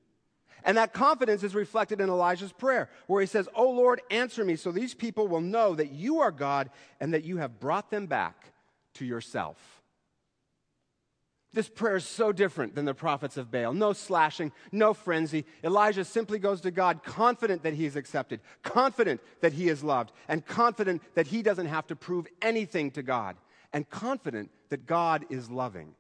And 0.64 0.78
that 0.78 0.94
confidence 0.94 1.44
is 1.44 1.56
reflected 1.56 2.02
in 2.02 2.10
Elijah's 2.10 2.52
prayer, 2.52 2.90
where 3.08 3.22
he 3.22 3.28
says, 3.28 3.48
Oh 3.56 3.72
Lord, 3.72 4.02
answer 4.10 4.44
me 4.44 4.56
so 4.56 4.72
these 4.72 4.94
people 4.94 5.28
will 5.28 5.42
know 5.42 5.76
that 5.76 5.92
you 5.92 6.20
are 6.20 6.32
God 6.32 6.70
and 7.00 7.14
that 7.14 7.24
you 7.24 7.38
have 7.38 7.60
brought 7.60 7.90
them 7.90 8.08
back 8.08 8.54
to 8.96 9.06
yourself. 9.06 9.80
This 11.52 11.68
prayer 11.68 11.96
is 11.96 12.06
so 12.06 12.32
different 12.32 12.76
than 12.76 12.86
the 12.86 12.94
prophets 12.94 13.36
of 13.36 13.50
Baal. 13.50 13.74
No 13.74 13.94
slashing, 13.94 14.52
no 14.72 14.94
frenzy. 14.94 15.46
Elijah 15.64 16.06
simply 16.06 16.38
goes 16.38 16.62
to 16.62 16.70
God 16.70 17.04
confident 17.04 17.64
that 17.64 17.74
he 17.74 17.88
is 17.88 17.96
accepted, 17.96 18.40
confident 18.62 19.20
that 19.42 19.54
he 19.54 19.68
is 19.68 19.84
loved, 19.84 20.12
and 20.28 20.46
confident 20.46 21.02
that 21.16 21.28
he 21.28 21.42
doesn't 21.42 21.66
have 21.66 21.88
to 21.88 21.96
prove 21.96 22.28
anything 22.42 22.92
to 22.92 23.02
God, 23.02 23.36
and 23.74 23.90
confident 23.90 24.52
that 24.70 24.86
God 24.86 25.26
is 25.32 25.50
loving, 25.50 25.96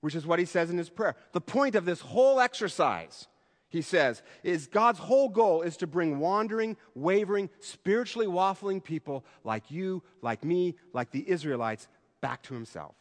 which 0.00 0.14
is 0.14 0.26
what 0.26 0.38
he 0.38 0.46
says 0.46 0.70
in 0.70 0.78
his 0.78 0.88
prayer. 0.88 1.16
The 1.32 1.40
point 1.42 1.74
of 1.74 1.84
this 1.84 2.00
whole 2.00 2.40
exercise, 2.40 3.28
he 3.70 3.82
says, 3.82 4.22
is 4.42 4.66
God's 4.66 4.98
whole 4.98 5.28
goal 5.28 5.62
is 5.62 5.76
to 5.78 5.86
bring 5.86 6.18
wandering, 6.18 6.76
wavering, 6.96 7.48
spiritually 7.60 8.26
waffling 8.26 8.82
people 8.82 9.24
like 9.44 9.70
you, 9.70 10.02
like 10.22 10.44
me, 10.44 10.74
like 10.92 11.12
the 11.12 11.28
Israelites 11.30 11.86
back 12.20 12.42
to 12.42 12.54
himself. 12.54 12.96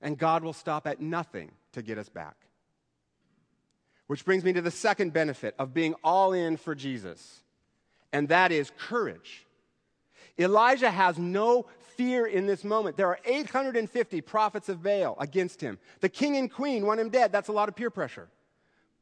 And 0.00 0.16
God 0.16 0.42
will 0.42 0.54
stop 0.54 0.86
at 0.86 1.00
nothing 1.00 1.52
to 1.72 1.82
get 1.82 1.98
us 1.98 2.08
back. 2.08 2.36
Which 4.06 4.24
brings 4.24 4.44
me 4.44 4.54
to 4.54 4.62
the 4.62 4.70
second 4.70 5.12
benefit 5.12 5.54
of 5.58 5.74
being 5.74 5.94
all 6.02 6.32
in 6.32 6.56
for 6.56 6.74
Jesus, 6.74 7.42
and 8.14 8.28
that 8.30 8.50
is 8.50 8.72
courage. 8.78 9.46
Elijah 10.38 10.90
has 10.90 11.18
no 11.18 11.66
fear 11.96 12.26
in 12.26 12.46
this 12.46 12.64
moment. 12.64 12.96
There 12.96 13.08
are 13.08 13.18
850 13.26 14.22
prophets 14.22 14.70
of 14.70 14.82
Baal 14.82 15.16
against 15.20 15.60
him. 15.60 15.78
The 16.00 16.08
king 16.08 16.36
and 16.36 16.50
queen 16.50 16.86
want 16.86 17.00
him 17.00 17.10
dead. 17.10 17.30
That's 17.30 17.48
a 17.48 17.52
lot 17.52 17.68
of 17.68 17.76
peer 17.76 17.90
pressure. 17.90 18.28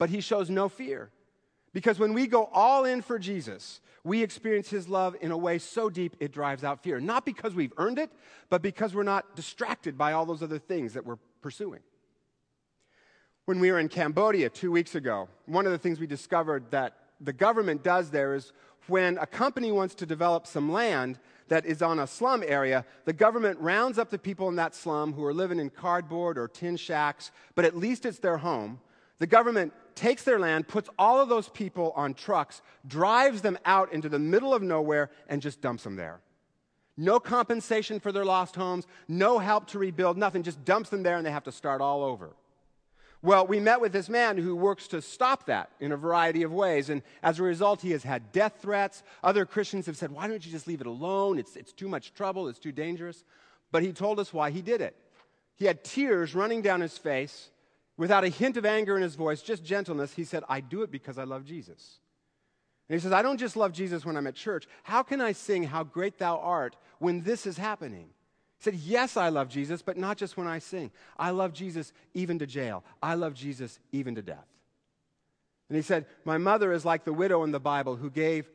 But 0.00 0.08
he 0.08 0.20
shows 0.20 0.48
no 0.48 0.70
fear. 0.70 1.10
Because 1.74 1.98
when 2.00 2.14
we 2.14 2.26
go 2.26 2.46
all 2.46 2.84
in 2.86 3.02
for 3.02 3.18
Jesus, 3.18 3.80
we 4.02 4.22
experience 4.22 4.70
his 4.70 4.88
love 4.88 5.14
in 5.20 5.30
a 5.30 5.36
way 5.36 5.58
so 5.58 5.90
deep 5.90 6.16
it 6.20 6.32
drives 6.32 6.64
out 6.64 6.82
fear. 6.82 6.98
Not 6.98 7.26
because 7.26 7.54
we've 7.54 7.74
earned 7.76 7.98
it, 7.98 8.10
but 8.48 8.62
because 8.62 8.94
we're 8.94 9.02
not 9.02 9.36
distracted 9.36 9.98
by 9.98 10.14
all 10.14 10.24
those 10.24 10.42
other 10.42 10.58
things 10.58 10.94
that 10.94 11.04
we're 11.04 11.18
pursuing. 11.42 11.80
When 13.44 13.60
we 13.60 13.70
were 13.70 13.78
in 13.78 13.88
Cambodia 13.88 14.48
two 14.48 14.72
weeks 14.72 14.94
ago, 14.94 15.28
one 15.44 15.66
of 15.66 15.72
the 15.72 15.78
things 15.78 16.00
we 16.00 16.06
discovered 16.06 16.70
that 16.70 16.96
the 17.20 17.34
government 17.34 17.82
does 17.82 18.10
there 18.10 18.34
is 18.34 18.52
when 18.86 19.18
a 19.18 19.26
company 19.26 19.70
wants 19.70 19.94
to 19.96 20.06
develop 20.06 20.46
some 20.46 20.72
land 20.72 21.18
that 21.48 21.66
is 21.66 21.82
on 21.82 21.98
a 21.98 22.06
slum 22.06 22.42
area, 22.46 22.86
the 23.04 23.12
government 23.12 23.60
rounds 23.60 23.98
up 23.98 24.08
the 24.08 24.18
people 24.18 24.48
in 24.48 24.56
that 24.56 24.74
slum 24.74 25.12
who 25.12 25.24
are 25.24 25.34
living 25.34 25.60
in 25.60 25.68
cardboard 25.68 26.38
or 26.38 26.48
tin 26.48 26.78
shacks, 26.78 27.30
but 27.54 27.66
at 27.66 27.76
least 27.76 28.06
it's 28.06 28.20
their 28.20 28.38
home. 28.38 28.80
The 29.20 29.26
government 29.26 29.72
takes 29.94 30.24
their 30.24 30.38
land, 30.38 30.66
puts 30.66 30.88
all 30.98 31.20
of 31.20 31.28
those 31.28 31.48
people 31.48 31.92
on 31.94 32.14
trucks, 32.14 32.62
drives 32.86 33.42
them 33.42 33.58
out 33.64 33.92
into 33.92 34.08
the 34.08 34.18
middle 34.18 34.54
of 34.54 34.62
nowhere, 34.62 35.10
and 35.28 35.42
just 35.42 35.60
dumps 35.60 35.84
them 35.84 35.94
there. 35.94 36.20
No 36.96 37.20
compensation 37.20 38.00
for 38.00 38.12
their 38.12 38.24
lost 38.24 38.56
homes, 38.56 38.86
no 39.08 39.38
help 39.38 39.66
to 39.68 39.78
rebuild, 39.78 40.16
nothing, 40.16 40.42
just 40.42 40.64
dumps 40.64 40.90
them 40.90 41.02
there 41.02 41.16
and 41.16 41.24
they 41.24 41.30
have 41.30 41.44
to 41.44 41.52
start 41.52 41.80
all 41.80 42.02
over. 42.02 42.30
Well, 43.22 43.46
we 43.46 43.60
met 43.60 43.82
with 43.82 43.92
this 43.92 44.08
man 44.08 44.38
who 44.38 44.56
works 44.56 44.88
to 44.88 45.02
stop 45.02 45.44
that 45.46 45.70
in 45.78 45.92
a 45.92 45.96
variety 45.96 46.42
of 46.42 46.52
ways. 46.52 46.88
And 46.88 47.02
as 47.22 47.38
a 47.38 47.42
result, 47.42 47.82
he 47.82 47.90
has 47.90 48.02
had 48.02 48.32
death 48.32 48.58
threats. 48.60 49.02
Other 49.22 49.44
Christians 49.44 49.84
have 49.86 49.96
said, 49.98 50.10
Why 50.10 50.26
don't 50.26 50.44
you 50.44 50.50
just 50.50 50.66
leave 50.66 50.80
it 50.80 50.86
alone? 50.86 51.38
It's, 51.38 51.56
it's 51.56 51.72
too 51.74 51.88
much 51.88 52.14
trouble, 52.14 52.48
it's 52.48 52.58
too 52.58 52.72
dangerous. 52.72 53.24
But 53.72 53.82
he 53.82 53.92
told 53.92 54.18
us 54.18 54.32
why 54.32 54.50
he 54.50 54.62
did 54.62 54.80
it. 54.80 54.96
He 55.56 55.66
had 55.66 55.84
tears 55.84 56.34
running 56.34 56.62
down 56.62 56.80
his 56.80 56.96
face 56.96 57.50
without 58.00 58.24
a 58.24 58.28
hint 58.30 58.56
of 58.56 58.64
anger 58.64 58.96
in 58.96 59.02
his 59.02 59.14
voice, 59.14 59.42
just 59.42 59.62
gentleness. 59.62 60.14
He 60.14 60.24
said, 60.24 60.42
I 60.48 60.60
do 60.60 60.80
it 60.80 60.90
because 60.90 61.18
I 61.18 61.24
love 61.24 61.44
Jesus. 61.44 61.98
And 62.88 62.98
he 62.98 63.02
says, 63.02 63.12
I 63.12 63.20
don't 63.20 63.36
just 63.36 63.56
love 63.56 63.72
Jesus 63.72 64.06
when 64.06 64.16
I'm 64.16 64.26
at 64.26 64.34
church. 64.34 64.66
How 64.84 65.02
can 65.02 65.20
I 65.20 65.32
sing 65.32 65.64
How 65.64 65.84
Great 65.84 66.16
Thou 66.16 66.38
Art 66.38 66.76
when 66.98 67.20
this 67.20 67.44
is 67.44 67.58
happening? 67.58 68.06
He 68.56 68.64
said, 68.64 68.74
Yes, 68.76 69.18
I 69.18 69.28
love 69.28 69.50
Jesus, 69.50 69.82
but 69.82 69.98
not 69.98 70.16
just 70.16 70.38
when 70.38 70.46
I 70.46 70.60
sing. 70.60 70.90
I 71.18 71.28
love 71.28 71.52
Jesus 71.52 71.92
even 72.14 72.38
to 72.38 72.46
jail. 72.46 72.84
I 73.02 73.16
love 73.16 73.34
Jesus 73.34 73.78
even 73.92 74.14
to 74.14 74.22
death. 74.22 74.48
And 75.68 75.76
he 75.76 75.82
said, 75.82 76.06
My 76.24 76.38
mother 76.38 76.72
is 76.72 76.86
like 76.86 77.04
the 77.04 77.12
widow 77.12 77.44
in 77.44 77.52
the 77.52 77.60
Bible 77.60 77.96
who 77.96 78.08
gave 78.08 78.48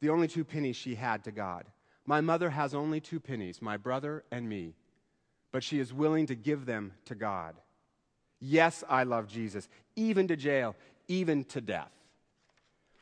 the 0.00 0.10
only 0.10 0.26
two 0.26 0.44
pennies 0.44 0.74
she 0.74 0.96
had 0.96 1.22
to 1.24 1.30
God. 1.30 1.64
My 2.06 2.20
mother 2.20 2.50
has 2.50 2.74
only 2.74 3.00
two 3.00 3.20
pennies, 3.20 3.62
my 3.62 3.76
brother 3.76 4.24
and 4.32 4.48
me, 4.48 4.74
but 5.52 5.62
she 5.62 5.78
is 5.78 5.94
willing 5.94 6.26
to 6.26 6.34
give 6.34 6.66
them 6.66 6.94
to 7.04 7.14
God. 7.14 7.54
Yes, 8.40 8.82
I 8.88 9.04
love 9.04 9.28
Jesus, 9.28 9.68
even 9.96 10.28
to 10.28 10.36
jail, 10.36 10.74
even 11.08 11.44
to 11.44 11.60
death. 11.60 11.90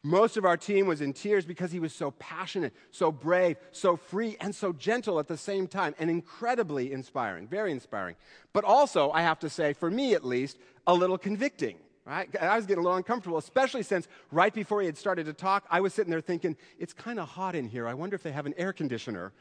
Most 0.02 0.37
of 0.37 0.45
our 0.45 0.57
team 0.57 0.87
was 0.87 1.00
in 1.00 1.12
tears 1.12 1.45
because 1.45 1.73
he 1.73 1.80
was 1.80 1.92
so 1.92 2.12
passionate, 2.12 2.73
so 2.92 3.11
brave, 3.11 3.57
so 3.73 3.97
free, 3.97 4.37
and 4.40 4.54
so 4.54 4.73
gentle 4.73 5.18
at 5.18 5.26
the 5.26 5.37
same 5.37 5.66
time, 5.66 5.95
and 5.99 6.09
incredibly 6.09 6.92
inspiring, 6.92 7.49
very 7.49 7.73
inspiring. 7.73 8.14
But 8.52 8.64
also, 8.64 9.11
I 9.11 9.23
have 9.23 9.40
to 9.40 9.50
say, 9.50 9.73
for 9.73 9.90
me 9.90 10.14
at 10.14 10.25
least, 10.25 10.57
a 10.87 10.95
little 10.95 11.18
convicting. 11.18 11.76
Right? 12.07 12.35
I 12.40 12.57
was 12.57 12.64
getting 12.64 12.78
a 12.78 12.83
little 12.83 12.97
uncomfortable, 12.97 13.37
especially 13.37 13.83
since 13.83 14.09
right 14.33 14.54
before 14.54 14.80
he 14.80 14.87
had 14.87 14.97
started 14.97 15.26
to 15.26 15.35
talk, 15.35 15.66
I 15.71 15.80
was 15.80 15.92
sitting 15.92 16.11
there 16.11 16.23
thinking, 16.23 16.57
it's 16.78 16.95
kind 16.95 17.21
of 17.21 17.28
hot 17.28 17.54
in 17.54 17.68
here. 17.68 17.87
I 17.87 17.92
wonder 17.92 18.16
if 18.16 18.23
they 18.23 18.33
have 18.33 18.47
an 18.47 18.54
air 18.57 18.73
conditioner. 18.73 19.33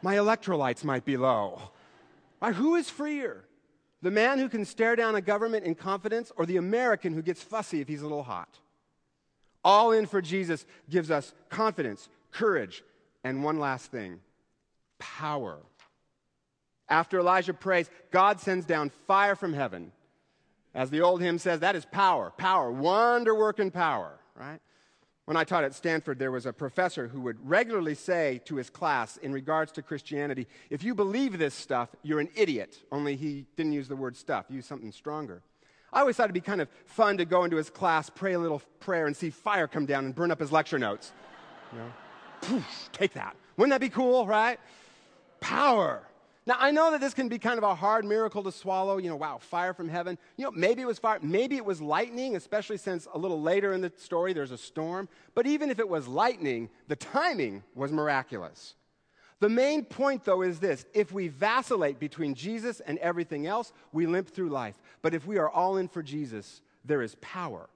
My 0.00 0.14
electrolytes 0.14 0.82
might 0.82 1.04
be 1.04 1.18
low. 1.18 1.60
Right? 2.40 2.54
Who 2.54 2.76
is 2.76 2.88
freer? 2.88 3.44
The 4.04 4.10
man 4.10 4.38
who 4.38 4.50
can 4.50 4.66
stare 4.66 4.96
down 4.96 5.14
a 5.14 5.22
government 5.22 5.64
in 5.64 5.74
confidence, 5.74 6.30
or 6.36 6.44
the 6.44 6.58
American 6.58 7.14
who 7.14 7.22
gets 7.22 7.42
fussy 7.42 7.80
if 7.80 7.88
he's 7.88 8.02
a 8.02 8.06
little 8.06 8.22
hot? 8.22 8.58
All 9.64 9.92
in 9.92 10.04
for 10.04 10.20
Jesus 10.20 10.66
gives 10.90 11.10
us 11.10 11.32
confidence, 11.48 12.10
courage, 12.30 12.84
and 13.24 13.42
one 13.42 13.58
last 13.58 13.90
thing 13.90 14.20
power. 14.98 15.56
After 16.86 17.18
Elijah 17.18 17.54
prays, 17.54 17.88
God 18.10 18.40
sends 18.40 18.66
down 18.66 18.90
fire 19.06 19.34
from 19.34 19.54
heaven. 19.54 19.90
As 20.74 20.90
the 20.90 21.00
old 21.00 21.22
hymn 21.22 21.38
says, 21.38 21.60
that 21.60 21.74
is 21.74 21.86
power, 21.86 22.30
power, 22.36 22.70
wonder 22.70 23.34
working 23.34 23.70
power, 23.70 24.18
right? 24.38 24.60
When 25.26 25.38
I 25.38 25.44
taught 25.44 25.64
at 25.64 25.74
Stanford, 25.74 26.18
there 26.18 26.30
was 26.30 26.44
a 26.44 26.52
professor 26.52 27.08
who 27.08 27.20
would 27.22 27.38
regularly 27.48 27.94
say 27.94 28.42
to 28.44 28.56
his 28.56 28.68
class 28.68 29.16
in 29.16 29.32
regards 29.32 29.72
to 29.72 29.82
Christianity, 29.82 30.46
if 30.68 30.84
you 30.84 30.94
believe 30.94 31.38
this 31.38 31.54
stuff, 31.54 31.88
you're 32.02 32.20
an 32.20 32.28
idiot. 32.34 32.82
Only 32.92 33.16
he 33.16 33.46
didn't 33.56 33.72
use 33.72 33.88
the 33.88 33.96
word 33.96 34.16
stuff, 34.16 34.46
he 34.48 34.54
used 34.56 34.68
something 34.68 34.92
stronger. 34.92 35.42
I 35.92 36.00
always 36.00 36.16
thought 36.16 36.24
it'd 36.24 36.34
be 36.34 36.40
kind 36.40 36.60
of 36.60 36.68
fun 36.86 37.16
to 37.18 37.24
go 37.24 37.44
into 37.44 37.56
his 37.56 37.70
class, 37.70 38.10
pray 38.10 38.34
a 38.34 38.38
little 38.38 38.60
prayer, 38.80 39.06
and 39.06 39.16
see 39.16 39.30
fire 39.30 39.68
come 39.68 39.86
down 39.86 40.04
and 40.04 40.14
burn 40.14 40.30
up 40.30 40.40
his 40.40 40.50
lecture 40.52 40.78
notes. 40.78 41.12
You 41.72 41.78
know? 41.78 41.92
Poof, 42.42 42.90
take 42.92 43.14
that. 43.14 43.36
Wouldn't 43.56 43.70
that 43.70 43.80
be 43.80 43.88
cool, 43.88 44.26
right? 44.26 44.58
Power. 45.40 46.02
Now, 46.46 46.56
I 46.58 46.72
know 46.72 46.90
that 46.90 47.00
this 47.00 47.14
can 47.14 47.28
be 47.28 47.38
kind 47.38 47.56
of 47.56 47.64
a 47.64 47.74
hard 47.74 48.04
miracle 48.04 48.42
to 48.42 48.52
swallow. 48.52 48.98
You 48.98 49.08
know, 49.08 49.16
wow, 49.16 49.38
fire 49.38 49.72
from 49.72 49.88
heaven. 49.88 50.18
You 50.36 50.44
know, 50.44 50.50
maybe 50.50 50.82
it 50.82 50.86
was 50.86 50.98
fire, 50.98 51.18
maybe 51.22 51.56
it 51.56 51.64
was 51.64 51.80
lightning, 51.80 52.36
especially 52.36 52.76
since 52.76 53.08
a 53.12 53.18
little 53.18 53.40
later 53.40 53.72
in 53.72 53.80
the 53.80 53.92
story 53.96 54.32
there's 54.32 54.50
a 54.50 54.58
storm. 54.58 55.08
But 55.34 55.46
even 55.46 55.70
if 55.70 55.78
it 55.78 55.88
was 55.88 56.06
lightning, 56.06 56.68
the 56.88 56.96
timing 56.96 57.62
was 57.74 57.92
miraculous. 57.92 58.74
The 59.40 59.48
main 59.48 59.84
point, 59.84 60.24
though, 60.24 60.42
is 60.42 60.60
this 60.60 60.84
if 60.92 61.12
we 61.12 61.28
vacillate 61.28 61.98
between 61.98 62.34
Jesus 62.34 62.80
and 62.80 62.98
everything 62.98 63.46
else, 63.46 63.72
we 63.92 64.06
limp 64.06 64.28
through 64.28 64.50
life. 64.50 64.76
But 65.00 65.14
if 65.14 65.26
we 65.26 65.38
are 65.38 65.48
all 65.48 65.78
in 65.78 65.88
for 65.88 66.02
Jesus, 66.02 66.60
there 66.84 67.02
is 67.02 67.16
power. 67.16 67.68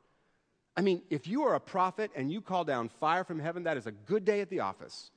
I 0.76 0.80
mean, 0.82 1.02
if 1.10 1.26
you 1.26 1.42
are 1.44 1.54
a 1.54 1.60
prophet 1.60 2.10
and 2.14 2.30
you 2.30 2.40
call 2.40 2.64
down 2.64 2.88
fire 2.88 3.24
from 3.24 3.40
heaven, 3.40 3.64
that 3.64 3.76
is 3.76 3.86
a 3.86 3.92
good 3.92 4.24
day 4.24 4.40
at 4.40 4.50
the 4.50 4.60
office. 4.60 5.10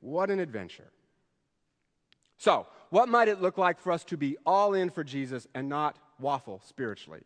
What 0.00 0.30
an 0.30 0.40
adventure. 0.40 0.90
So, 2.40 2.66
what 2.88 3.10
might 3.10 3.28
it 3.28 3.42
look 3.42 3.58
like 3.58 3.78
for 3.78 3.92
us 3.92 4.02
to 4.04 4.16
be 4.16 4.38
all 4.46 4.72
in 4.72 4.88
for 4.88 5.04
Jesus 5.04 5.46
and 5.54 5.68
not 5.68 5.98
waffle 6.18 6.62
spiritually? 6.66 7.20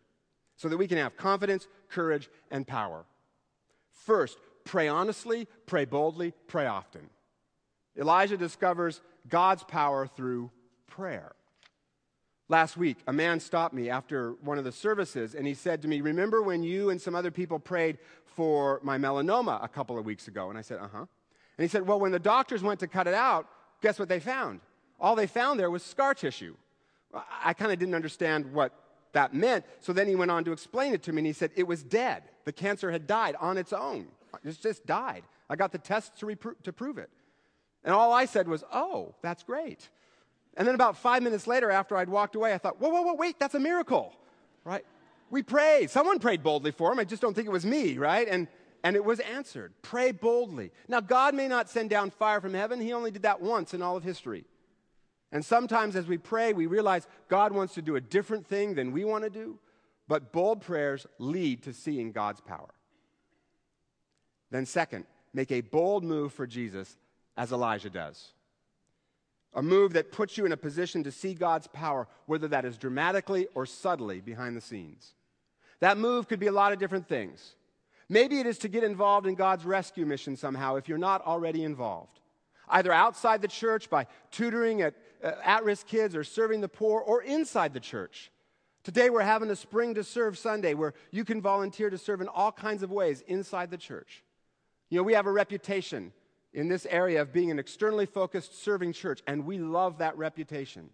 So 0.56 0.68
that 0.68 0.76
we 0.76 0.88
can 0.88 0.98
have 0.98 1.16
confidence, 1.16 1.68
courage, 1.88 2.28
and 2.50 2.66
power. 2.66 3.04
First, 3.92 4.38
pray 4.64 4.88
honestly, 4.88 5.46
pray 5.66 5.84
boldly, 5.84 6.34
pray 6.48 6.66
often. 6.66 7.08
Elijah 7.96 8.36
discovers 8.36 9.00
God's 9.28 9.62
power 9.62 10.08
through 10.08 10.50
prayer. 10.88 11.32
Last 12.48 12.76
week, 12.76 12.96
a 13.06 13.12
man 13.12 13.38
stopped 13.38 13.72
me 13.72 13.90
after 13.90 14.32
one 14.42 14.58
of 14.58 14.64
the 14.64 14.72
services 14.72 15.36
and 15.36 15.46
he 15.46 15.54
said 15.54 15.80
to 15.82 15.88
me, 15.88 16.00
Remember 16.00 16.42
when 16.42 16.64
you 16.64 16.90
and 16.90 17.00
some 17.00 17.14
other 17.14 17.30
people 17.30 17.60
prayed 17.60 17.98
for 18.24 18.80
my 18.82 18.98
melanoma 18.98 19.62
a 19.62 19.68
couple 19.68 19.96
of 19.96 20.04
weeks 20.04 20.26
ago? 20.26 20.50
And 20.50 20.58
I 20.58 20.62
said, 20.62 20.80
Uh 20.80 20.88
huh. 20.92 21.06
And 21.56 21.62
he 21.62 21.68
said, 21.68 21.86
Well, 21.86 22.00
when 22.00 22.10
the 22.10 22.18
doctors 22.18 22.64
went 22.64 22.80
to 22.80 22.88
cut 22.88 23.06
it 23.06 23.14
out, 23.14 23.46
guess 23.80 24.00
what 24.00 24.08
they 24.08 24.18
found? 24.18 24.58
All 25.00 25.16
they 25.16 25.26
found 25.26 25.58
there 25.58 25.70
was 25.70 25.82
scar 25.82 26.14
tissue. 26.14 26.56
I 27.42 27.52
kind 27.52 27.72
of 27.72 27.78
didn't 27.78 27.94
understand 27.94 28.52
what 28.52 28.72
that 29.12 29.34
meant. 29.34 29.64
So 29.80 29.92
then 29.92 30.08
he 30.08 30.14
went 30.14 30.30
on 30.30 30.44
to 30.44 30.52
explain 30.52 30.92
it 30.92 31.02
to 31.04 31.12
me 31.12 31.20
and 31.20 31.26
he 31.26 31.32
said, 31.32 31.50
It 31.56 31.66
was 31.66 31.82
dead. 31.82 32.24
The 32.44 32.52
cancer 32.52 32.90
had 32.90 33.06
died 33.06 33.36
on 33.40 33.56
its 33.56 33.72
own. 33.72 34.08
It 34.44 34.60
just 34.60 34.84
died. 34.86 35.22
I 35.48 35.56
got 35.56 35.72
the 35.72 35.78
tests 35.78 36.18
to, 36.20 36.26
repro- 36.26 36.60
to 36.62 36.72
prove 36.72 36.98
it. 36.98 37.10
And 37.84 37.94
all 37.94 38.12
I 38.12 38.26
said 38.26 38.48
was, 38.48 38.64
Oh, 38.72 39.14
that's 39.22 39.42
great. 39.42 39.88
And 40.56 40.66
then 40.68 40.74
about 40.74 40.96
five 40.96 41.22
minutes 41.22 41.46
later, 41.46 41.70
after 41.70 41.96
I'd 41.96 42.08
walked 42.08 42.36
away, 42.36 42.52
I 42.52 42.58
thought, 42.58 42.80
Whoa, 42.80 42.90
whoa, 42.90 43.02
whoa, 43.02 43.14
wait, 43.14 43.38
that's 43.38 43.54
a 43.54 43.60
miracle, 43.60 44.14
right? 44.64 44.84
We 45.30 45.42
prayed. 45.42 45.90
Someone 45.90 46.18
prayed 46.18 46.42
boldly 46.42 46.70
for 46.70 46.92
him. 46.92 46.98
I 46.98 47.04
just 47.04 47.22
don't 47.22 47.34
think 47.34 47.48
it 47.48 47.52
was 47.52 47.66
me, 47.66 47.98
right? 47.98 48.28
And, 48.28 48.46
and 48.82 48.94
it 48.94 49.04
was 49.04 49.20
answered. 49.20 49.72
Pray 49.82 50.12
boldly. 50.12 50.70
Now, 50.86 51.00
God 51.00 51.34
may 51.34 51.48
not 51.48 51.70
send 51.70 51.90
down 51.90 52.10
fire 52.10 52.40
from 52.40 52.54
heaven, 52.54 52.80
He 52.80 52.92
only 52.92 53.10
did 53.10 53.22
that 53.22 53.40
once 53.40 53.74
in 53.74 53.82
all 53.82 53.96
of 53.96 54.04
history. 54.04 54.44
And 55.34 55.44
sometimes 55.44 55.96
as 55.96 56.06
we 56.06 56.16
pray, 56.16 56.52
we 56.52 56.66
realize 56.66 57.08
God 57.28 57.52
wants 57.52 57.74
to 57.74 57.82
do 57.82 57.96
a 57.96 58.00
different 58.00 58.46
thing 58.46 58.74
than 58.74 58.92
we 58.92 59.04
want 59.04 59.24
to 59.24 59.30
do, 59.30 59.58
but 60.06 60.32
bold 60.32 60.62
prayers 60.62 61.08
lead 61.18 61.64
to 61.64 61.72
seeing 61.72 62.12
God's 62.12 62.40
power. 62.40 62.72
Then, 64.52 64.64
second, 64.64 65.06
make 65.32 65.50
a 65.50 65.60
bold 65.60 66.04
move 66.04 66.32
for 66.32 66.46
Jesus 66.46 66.96
as 67.36 67.50
Elijah 67.50 67.90
does. 67.90 68.32
A 69.54 69.62
move 69.62 69.94
that 69.94 70.12
puts 70.12 70.38
you 70.38 70.46
in 70.46 70.52
a 70.52 70.56
position 70.56 71.02
to 71.02 71.10
see 71.10 71.34
God's 71.34 71.66
power, 71.66 72.06
whether 72.26 72.46
that 72.48 72.64
is 72.64 72.78
dramatically 72.78 73.48
or 73.54 73.66
subtly 73.66 74.20
behind 74.20 74.56
the 74.56 74.60
scenes. 74.60 75.14
That 75.80 75.98
move 75.98 76.28
could 76.28 76.40
be 76.40 76.46
a 76.46 76.52
lot 76.52 76.72
of 76.72 76.78
different 76.78 77.08
things. 77.08 77.56
Maybe 78.08 78.38
it 78.38 78.46
is 78.46 78.58
to 78.58 78.68
get 78.68 78.84
involved 78.84 79.26
in 79.26 79.34
God's 79.34 79.64
rescue 79.64 80.06
mission 80.06 80.36
somehow 80.36 80.76
if 80.76 80.88
you're 80.88 80.96
not 80.96 81.26
already 81.26 81.64
involved. 81.64 82.20
Either 82.68 82.92
outside 82.92 83.42
the 83.42 83.48
church 83.48 83.90
by 83.90 84.06
tutoring 84.30 84.82
at 84.82 84.94
Uh, 85.24 85.32
at 85.42 85.64
risk 85.64 85.86
kids 85.86 86.14
or 86.14 86.22
serving 86.22 86.60
the 86.60 86.68
poor, 86.68 87.00
or 87.00 87.22
inside 87.22 87.72
the 87.72 87.80
church 87.80 88.30
Today, 88.84 89.08
we're 89.08 89.22
having 89.22 89.48
a 89.48 89.56
Spring 89.56 89.94
to 89.94 90.04
Serve 90.04 90.36
Sunday 90.36 90.74
where 90.74 90.92
you 91.10 91.24
can 91.24 91.40
volunteer 91.40 91.88
to 91.88 91.96
serve 91.96 92.20
in 92.20 92.28
all 92.28 92.52
kinds 92.52 92.82
of 92.82 92.92
ways 92.92 93.24
inside 93.26 93.70
the 93.70 93.78
church. 93.78 94.22
You 94.90 94.98
know, 94.98 95.02
we 95.02 95.14
have 95.14 95.26
a 95.26 95.32
reputation 95.32 96.12
in 96.52 96.68
this 96.68 96.86
area 96.90 97.22
of 97.22 97.32
being 97.32 97.50
an 97.50 97.58
externally 97.58 98.04
focused 98.04 98.62
serving 98.62 98.92
church, 98.92 99.22
and 99.26 99.46
we 99.46 99.56
love 99.56 99.98
that 99.98 100.18
reputation. 100.18 100.90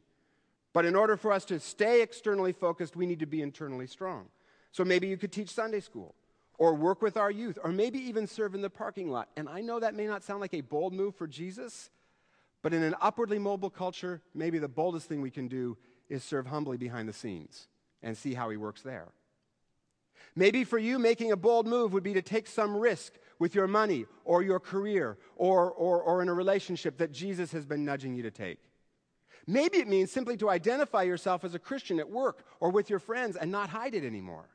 But 0.72 0.84
in 0.84 0.94
order 0.94 1.16
for 1.16 1.32
us 1.32 1.44
to 1.46 1.58
stay 1.58 2.00
externally 2.00 2.52
focused, 2.52 2.94
we 2.94 3.06
need 3.06 3.18
to 3.18 3.26
be 3.26 3.42
internally 3.42 3.88
strong. 3.88 4.28
So 4.70 4.84
maybe 4.84 5.08
you 5.08 5.16
could 5.16 5.32
teach 5.32 5.50
Sunday 5.50 5.80
school, 5.80 6.14
or 6.58 6.74
work 6.74 7.02
with 7.02 7.16
our 7.16 7.30
youth, 7.32 7.58
or 7.64 7.72
maybe 7.72 7.98
even 7.98 8.28
serve 8.28 8.54
in 8.54 8.62
the 8.62 8.70
parking 8.70 9.10
lot. 9.10 9.28
And 9.36 9.48
I 9.48 9.62
know 9.62 9.80
that 9.80 9.96
may 9.96 10.06
not 10.06 10.22
sound 10.22 10.40
like 10.40 10.54
a 10.54 10.60
bold 10.60 10.92
move 10.92 11.16
for 11.16 11.26
Jesus, 11.26 11.90
but 12.62 12.74
in 12.74 12.82
an 12.82 12.94
upwardly 13.00 13.38
mobile 13.38 13.70
culture, 13.70 14.20
maybe 14.34 14.58
the 14.58 14.68
boldest 14.68 15.08
thing 15.08 15.20
we 15.20 15.30
can 15.30 15.48
do 15.48 15.76
is 16.08 16.24
serve 16.24 16.46
humbly 16.46 16.76
behind 16.76 17.08
the 17.08 17.12
scenes 17.12 17.68
and 18.02 18.16
see 18.16 18.34
how 18.34 18.50
he 18.50 18.56
works 18.56 18.82
there. 18.82 19.08
Maybe 20.36 20.64
for 20.64 20.78
you, 20.78 20.98
making 20.98 21.32
a 21.32 21.36
bold 21.36 21.66
move 21.66 21.92
would 21.92 22.02
be 22.02 22.14
to 22.14 22.22
take 22.22 22.46
some 22.46 22.76
risk 22.76 23.14
with 23.38 23.54
your 23.54 23.66
money 23.66 24.06
or 24.24 24.42
your 24.42 24.60
career 24.60 25.18
or, 25.36 25.70
or, 25.70 26.02
or 26.02 26.22
in 26.22 26.28
a 26.28 26.34
relationship 26.34 26.98
that 26.98 27.12
Jesus 27.12 27.52
has 27.52 27.66
been 27.66 27.84
nudging 27.84 28.14
you 28.14 28.22
to 28.22 28.30
take. 28.30 28.58
Maybe 29.46 29.78
it 29.78 29.88
means 29.88 30.12
simply 30.12 30.36
to 30.36 30.50
identify 30.50 31.02
yourself 31.02 31.44
as 31.44 31.54
a 31.54 31.58
Christian 31.58 31.98
at 31.98 32.10
work 32.10 32.44
or 32.60 32.70
with 32.70 32.90
your 32.90 32.98
friends 32.98 33.36
and 33.36 33.50
not 33.50 33.70
hide 33.70 33.94
it 33.94 34.04
anymore. 34.04 34.48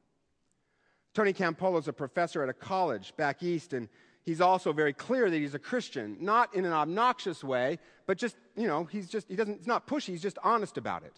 Tony 1.13 1.33
Campolo 1.33 1.79
is 1.79 1.87
a 1.87 1.93
professor 1.93 2.43
at 2.43 2.49
a 2.49 2.53
college 2.53 3.13
back 3.17 3.41
east, 3.41 3.73
and 3.73 3.87
he's 4.25 4.41
also 4.41 4.73
very 4.73 4.93
clear 4.93 5.29
that 5.29 5.37
he's 5.37 5.53
a 5.53 5.59
Christian, 5.59 6.17
not 6.19 6.53
in 6.55 6.65
an 6.65 6.73
obnoxious 6.73 7.43
way, 7.43 7.79
but 8.07 8.17
just, 8.17 8.35
you 8.55 8.67
know, 8.67 8.85
he's 8.85 9.07
just, 9.07 9.29
he 9.29 9.35
doesn't, 9.35 9.59
it's 9.59 9.67
not 9.67 9.87
pushy, 9.87 10.07
he's 10.07 10.21
just 10.21 10.37
honest 10.43 10.77
about 10.77 11.03
it. 11.03 11.13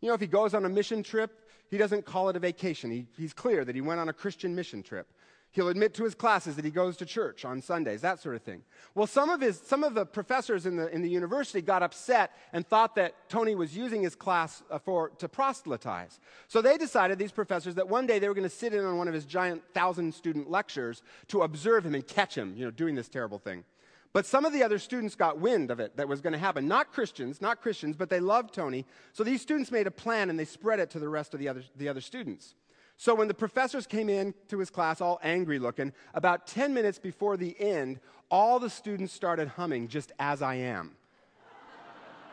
You 0.00 0.08
know, 0.08 0.14
if 0.14 0.20
he 0.20 0.26
goes 0.26 0.54
on 0.54 0.64
a 0.64 0.68
mission 0.68 1.02
trip, 1.02 1.48
he 1.70 1.76
doesn't 1.76 2.06
call 2.06 2.28
it 2.28 2.36
a 2.36 2.38
vacation. 2.38 2.90
He, 2.90 3.06
he's 3.16 3.34
clear 3.34 3.64
that 3.64 3.74
he 3.74 3.80
went 3.80 4.00
on 4.00 4.08
a 4.08 4.12
Christian 4.12 4.54
mission 4.54 4.82
trip. 4.82 5.12
He'll 5.52 5.68
admit 5.68 5.94
to 5.94 6.04
his 6.04 6.14
classes 6.14 6.56
that 6.56 6.64
he 6.64 6.70
goes 6.70 6.96
to 6.98 7.06
church 7.06 7.44
on 7.44 7.62
Sundays, 7.62 8.02
that 8.02 8.20
sort 8.20 8.36
of 8.36 8.42
thing. 8.42 8.62
Well, 8.94 9.06
some 9.06 9.30
of, 9.30 9.40
his, 9.40 9.58
some 9.58 9.82
of 9.82 9.94
the 9.94 10.04
professors 10.04 10.66
in 10.66 10.76
the, 10.76 10.94
in 10.94 11.00
the 11.00 11.08
university 11.08 11.62
got 11.62 11.82
upset 11.82 12.32
and 12.52 12.66
thought 12.66 12.94
that 12.96 13.28
Tony 13.30 13.54
was 13.54 13.76
using 13.76 14.02
his 14.02 14.14
class 14.14 14.62
uh, 14.70 14.78
for, 14.78 15.08
to 15.18 15.28
proselytize. 15.28 16.20
So 16.48 16.60
they 16.60 16.76
decided, 16.76 17.18
these 17.18 17.32
professors, 17.32 17.76
that 17.76 17.88
one 17.88 18.06
day 18.06 18.18
they 18.18 18.28
were 18.28 18.34
going 18.34 18.48
to 18.48 18.54
sit 18.54 18.74
in 18.74 18.84
on 18.84 18.98
one 18.98 19.08
of 19.08 19.14
his 19.14 19.24
giant 19.24 19.62
thousand 19.72 20.14
student 20.14 20.50
lectures 20.50 21.02
to 21.28 21.42
observe 21.42 21.86
him 21.86 21.94
and 21.94 22.06
catch 22.06 22.36
him, 22.36 22.54
you 22.54 22.64
know, 22.66 22.70
doing 22.70 22.94
this 22.94 23.08
terrible 23.08 23.38
thing. 23.38 23.64
But 24.12 24.26
some 24.26 24.44
of 24.44 24.52
the 24.52 24.62
other 24.62 24.78
students 24.78 25.14
got 25.14 25.38
wind 25.38 25.70
of 25.70 25.80
it 25.80 25.96
that 25.96 26.08
was 26.08 26.20
going 26.20 26.32
to 26.32 26.38
happen. 26.38 26.68
Not 26.68 26.92
Christians, 26.92 27.40
not 27.40 27.60
Christians, 27.60 27.96
but 27.96 28.10
they 28.10 28.20
loved 28.20 28.54
Tony. 28.54 28.84
So 29.12 29.24
these 29.24 29.42
students 29.42 29.70
made 29.70 29.86
a 29.86 29.90
plan 29.90 30.30
and 30.30 30.38
they 30.38 30.44
spread 30.44 30.80
it 30.80 30.90
to 30.90 30.98
the 30.98 31.08
rest 31.08 31.34
of 31.34 31.40
the 31.40 31.48
other, 31.48 31.62
the 31.76 31.88
other 31.88 32.00
students. 32.00 32.54
So 33.00 33.14
when 33.14 33.28
the 33.28 33.34
professors 33.34 33.86
came 33.86 34.08
in 34.08 34.34
to 34.48 34.58
his 34.58 34.70
class, 34.70 35.00
all 35.00 35.20
angry 35.22 35.60
looking, 35.60 35.92
about 36.14 36.48
10 36.48 36.74
minutes 36.74 36.98
before 36.98 37.36
the 37.36 37.58
end, 37.60 38.00
all 38.28 38.58
the 38.58 38.68
students 38.68 39.12
started 39.12 39.46
humming 39.46 39.86
just 39.86 40.10
as 40.18 40.42
I 40.42 40.56
am. 40.56 40.96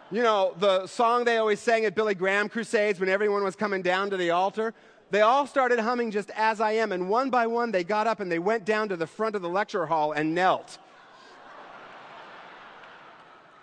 You 0.10 0.24
know, 0.24 0.56
the 0.58 0.88
song 0.88 1.24
they 1.24 1.38
always 1.38 1.60
sang 1.60 1.86
at 1.86 1.94
Billy 1.94 2.16
Graham 2.16 2.50
crusades 2.50 3.00
when 3.00 3.10
everyone 3.10 3.44
was 3.44 3.56
coming 3.56 3.84
down 3.84 4.10
to 4.10 4.18
the 4.18 4.32
altar. 4.32 4.74
They 5.12 5.22
all 5.22 5.46
started 5.46 5.78
humming 5.78 6.10
just 6.10 6.32
as 6.32 6.60
I 6.60 6.72
am, 6.74 6.92
and 6.92 7.10
one 7.10 7.30
by 7.30 7.46
one 7.46 7.72
they 7.72 7.84
got 7.84 8.08
up 8.08 8.20
and 8.20 8.32
they 8.32 8.40
went 8.40 8.66
down 8.66 8.90
to 8.90 8.98
the 8.98 9.08
front 9.08 9.36
of 9.36 9.44
the 9.44 9.50
lecture 9.50 9.86
hall 9.86 10.14
and 10.14 10.34
knelt. 10.34 10.80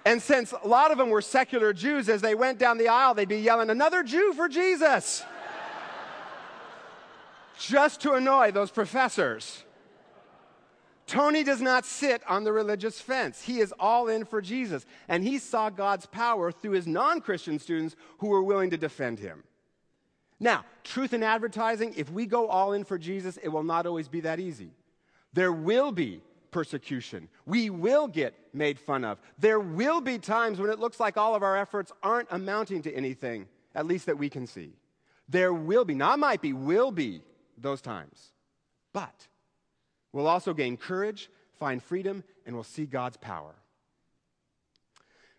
And 0.05 0.23
since 0.23 0.53
a 0.53 0.69
lot 0.69 0.93
of 0.93 0.99
them 0.99 1.11
were 1.11 1.21
secular 1.21 1.73
Jews, 1.73 2.09
as 2.09 2.21
they 2.21 2.37
went 2.37 2.61
down 2.61 2.79
the 2.79 2.89
aisle, 2.89 3.15
they'd 3.15 3.29
be 3.29 3.39
yelling, 3.39 3.71
Another 3.71 4.05
Jew 4.05 4.33
for 4.35 4.49
Jesus! 4.49 5.25
Just 7.69 8.01
to 8.01 8.15
annoy 8.15 8.51
those 8.51 8.73
professors. 8.73 9.63
Tony 11.07 11.45
does 11.45 11.61
not 11.61 11.85
sit 11.85 12.21
on 12.29 12.43
the 12.43 12.53
religious 12.53 13.01
fence. 13.01 13.43
He 13.43 13.61
is 13.61 13.73
all 13.79 14.09
in 14.09 14.25
for 14.25 14.41
Jesus. 14.41 14.85
And 15.09 15.23
he 15.23 15.39
saw 15.39 15.71
God's 15.71 16.07
power 16.07 16.51
through 16.51 16.73
his 16.73 16.89
non 16.89 17.21
Christian 17.21 17.61
students 17.61 17.95
who 18.19 18.29
were 18.29 18.43
willing 18.43 18.71
to 18.71 18.77
defend 18.77 19.21
him. 19.21 19.45
Now, 20.41 20.65
truth 20.83 21.13
in 21.13 21.23
advertising, 21.23 21.95
if 21.97 22.11
we 22.11 22.27
go 22.27 22.49
all 22.49 22.73
in 22.73 22.83
for 22.83 22.99
Jesus, 22.99 23.37
it 23.37 23.49
will 23.49 23.63
not 23.63 23.87
always 23.87 24.09
be 24.09 24.21
that 24.21 24.41
easy. 24.41 24.71
There 25.33 25.53
will 25.53 25.93
be 25.93 26.21
persecution. 26.51 27.29
We 27.47 27.71
will 27.71 28.09
get 28.09 28.35
made 28.53 28.79
fun 28.79 29.05
of. 29.05 29.21
There 29.39 29.61
will 29.61 30.01
be 30.01 30.19
times 30.19 30.59
when 30.59 30.71
it 30.71 30.81
looks 30.81 30.99
like 30.99 31.17
all 31.17 31.37
of 31.37 31.45
our 31.45 31.57
efforts 31.57 31.93
aren't 32.03 32.29
amounting 32.33 32.83
to 32.83 32.93
anything, 32.93 33.47
at 33.77 33.87
least 33.87 34.07
that 34.07 34.19
we 34.19 34.29
can 34.29 34.49
see. 34.49 34.73
There 35.29 35.55
will 35.55 35.85
be, 35.85 35.95
not 35.95 36.19
might 36.19 36.43
be, 36.43 36.53
will 36.53 36.91
be 36.91 37.23
those 37.63 37.81
times. 37.81 38.33
But 38.93 39.29
we'll 40.13 40.27
also 40.27 40.55
gain 40.55 40.77
courage, 40.77 41.31
find 41.59 41.83
freedom, 41.83 42.25
and 42.47 42.55
we'll 42.55 42.65
see 42.65 42.87
God's 42.87 43.17
power. 43.17 43.55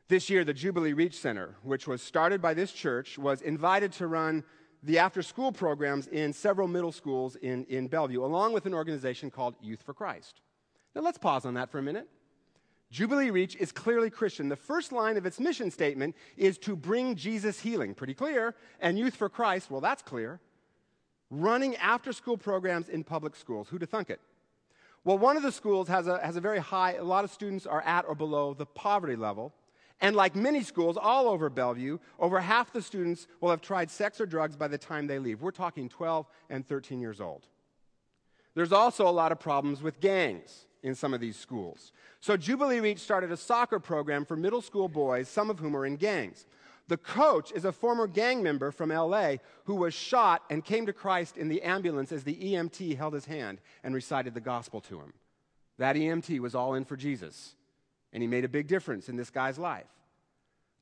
This 0.08 0.30
year, 0.30 0.44
the 0.44 0.54
Jubilee 0.54 0.94
Reach 0.94 1.18
Center, 1.18 1.56
which 1.64 1.88
was 1.88 2.02
started 2.02 2.42
by 2.42 2.54
this 2.54 2.72
church, 2.72 3.18
was 3.18 3.42
invited 3.42 3.92
to 3.94 4.08
run 4.08 4.44
the 4.84 5.00
after 5.00 5.22
school 5.22 5.52
programs 5.52 6.08
in 6.08 6.34
several 6.34 6.68
middle 6.68 6.92
schools 6.92 7.36
in, 7.38 7.64
in 7.66 7.88
Bellevue, 7.88 8.24
along 8.24 8.54
with 8.54 8.66
an 8.66 8.74
organization 8.74 9.32
called 9.32 9.56
Youth 9.62 9.82
for 9.82 9.94
Christ. 9.94 10.42
Now 10.94 11.02
let's 11.02 11.18
pause 11.18 11.46
on 11.46 11.54
that 11.54 11.72
for 11.72 11.80
a 11.80 11.82
minute. 11.82 12.08
Jubilee 12.92 13.32
Reach 13.32 13.56
is 13.56 13.72
clearly 13.72 14.12
Christian. 14.12 14.50
The 14.50 14.56
first 14.56 14.92
line 14.92 15.18
of 15.18 15.26
its 15.26 15.40
mission 15.40 15.72
statement 15.72 16.16
is 16.38 16.60
to 16.60 16.76
bring 16.76 17.16
Jesus 17.16 17.60
healing. 17.60 17.96
Pretty 17.96 18.14
clear. 18.14 18.54
And 18.80 19.00
Youth 19.00 19.16
for 19.16 19.30
Christ, 19.30 19.72
well, 19.72 19.82
that's 19.82 20.04
clear. 20.04 20.40
Running 21.36 21.76
after 21.78 22.14
school 22.14 22.38
programs 22.38 22.90
in 22.90 23.04
public 23.04 23.36
schools. 23.36 23.68
Who'd 23.68 23.82
have 23.82 23.90
thunk 23.90 24.12
it? 24.12 24.20
Well, 25.04 25.18
one 25.18 25.36
of 25.36 25.42
the 25.42 25.52
schools 25.52 25.88
has 25.88 26.06
a, 26.06 26.24
has 26.24 26.36
a 26.36 26.42
very 26.42 26.60
high, 26.60 26.94
a 26.94 27.04
lot 27.04 27.24
of 27.24 27.32
students 27.32 27.66
are 27.66 27.82
at 27.82 28.06
or 28.08 28.14
below 28.14 28.54
the 28.54 28.68
poverty 28.68 29.16
level. 29.16 29.52
And 30.00 30.16
like 30.16 30.36
many 30.36 30.62
schools 30.62 30.96
all 30.96 31.28
over 31.28 31.50
Bellevue, 31.50 31.98
over 32.20 32.40
half 32.40 32.72
the 32.72 32.84
students 32.84 33.26
will 33.42 33.50
have 33.50 33.62
tried 33.62 33.90
sex 33.90 34.22
or 34.22 34.28
drugs 34.28 34.56
by 34.56 34.68
the 34.68 34.78
time 34.78 35.08
they 35.08 35.18
leave. 35.18 35.42
We're 35.42 35.50
talking 35.50 35.90
12 35.90 36.28
and 36.52 36.68
13 36.68 37.02
years 37.02 37.20
old. 37.20 37.48
There's 38.54 38.72
also 38.72 39.08
a 39.08 39.10
lot 39.10 39.32
of 39.32 39.40
problems 39.40 39.82
with 39.82 40.00
gangs 40.00 40.68
in 40.84 40.94
some 40.94 41.16
of 41.16 41.20
these 41.20 41.36
schools. 41.36 41.94
So 42.20 42.38
Jubilee 42.38 42.80
Reach 42.80 43.00
started 43.00 43.32
a 43.32 43.38
soccer 43.38 43.80
program 43.80 44.24
for 44.24 44.36
middle 44.36 44.62
school 44.62 44.88
boys, 44.88 45.28
some 45.30 45.50
of 45.50 45.58
whom 45.58 45.76
are 45.76 45.88
in 45.88 45.96
gangs. 45.96 46.46
The 46.88 46.98
coach 46.98 47.52
is 47.54 47.66
a 47.66 47.72
former 47.72 48.08
gang 48.08 48.44
member 48.44 48.72
from 48.72 48.90
LA 48.90 49.36
who 49.66 49.76
was 49.76 49.94
shot 49.94 50.44
and 50.50 50.66
came 50.66 50.86
to 50.86 50.94
Christ 50.94 51.38
in 51.38 51.48
the 51.48 51.62
ambulance 51.62 52.12
as 52.12 52.24
the 52.24 52.36
EMT 52.36 52.98
held 52.98 53.14
his 53.14 53.26
hand 53.26 53.62
and 53.84 53.96
recited 53.96 54.34
the 54.34 54.42
gospel 54.42 54.82
to 54.82 55.00
him. 55.00 55.14
That 55.78 55.96
EMT 55.96 56.40
was 56.40 56.56
all 56.56 56.74
in 56.74 56.86
for 56.86 56.98
Jesus, 56.98 57.56
and 58.12 58.22
he 58.22 58.28
made 58.28 58.46
a 58.46 58.50
big 58.50 58.68
difference 58.68 59.08
in 59.08 59.16
this 59.16 59.30
guy's 59.30 59.58
life. 59.58 59.88